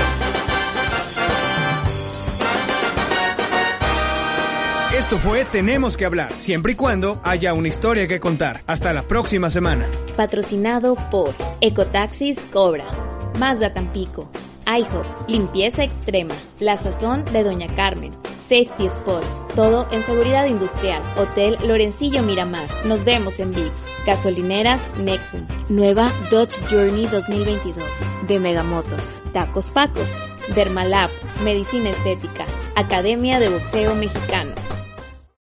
Esto 4.97 5.19
fue 5.19 5.45
Tenemos 5.45 5.97
que 5.97 6.05
hablar, 6.05 6.33
siempre 6.39 6.73
y 6.73 6.75
cuando 6.75 7.21
haya 7.23 7.53
una 7.53 7.69
historia 7.69 8.07
que 8.09 8.19
contar. 8.19 8.63
Hasta 8.67 8.93
la 8.93 9.03
próxima 9.03 9.51
semana. 9.51 9.87
Patrocinado 10.17 10.97
por 11.11 11.35
Ecotaxis 11.61 12.39
Cobra, 12.51 12.87
Mazda 13.39 13.73
Tampico, 13.75 14.31
IHOP, 14.67 15.29
Limpieza 15.29 15.85
Extrema, 15.85 16.35
La 16.61 16.77
Sazón 16.77 17.25
de 17.27 17.45
Doña 17.45 17.69
Carmen, 17.77 18.13
Safety 18.49 18.87
Spot, 18.87 19.25
todo 19.57 19.89
en 19.91 20.05
seguridad 20.05 20.47
industrial, 20.47 21.03
Hotel 21.17 21.57
Lorencillo 21.67 22.23
Miramar. 22.23 22.69
Nos 22.85 23.05
vemos 23.05 23.41
en 23.41 23.53
VIPS. 23.53 23.87
Gasolineras 24.07 24.81
Nexum, 24.99 25.45
nueva 25.69 26.13
Dodge 26.31 26.61
Journey 26.71 27.07
2022, 27.07 27.85
de 28.29 28.39
Megamotos, 28.39 29.03
Tacos 29.33 29.67
Pacos, 29.67 30.09
Dermalab, 30.55 31.11
Medicina 31.43 31.91
Estética, 31.91 32.47
Academia 32.77 33.41
de 33.41 33.49
Boxeo 33.49 33.97
Mexicano. 33.97 34.66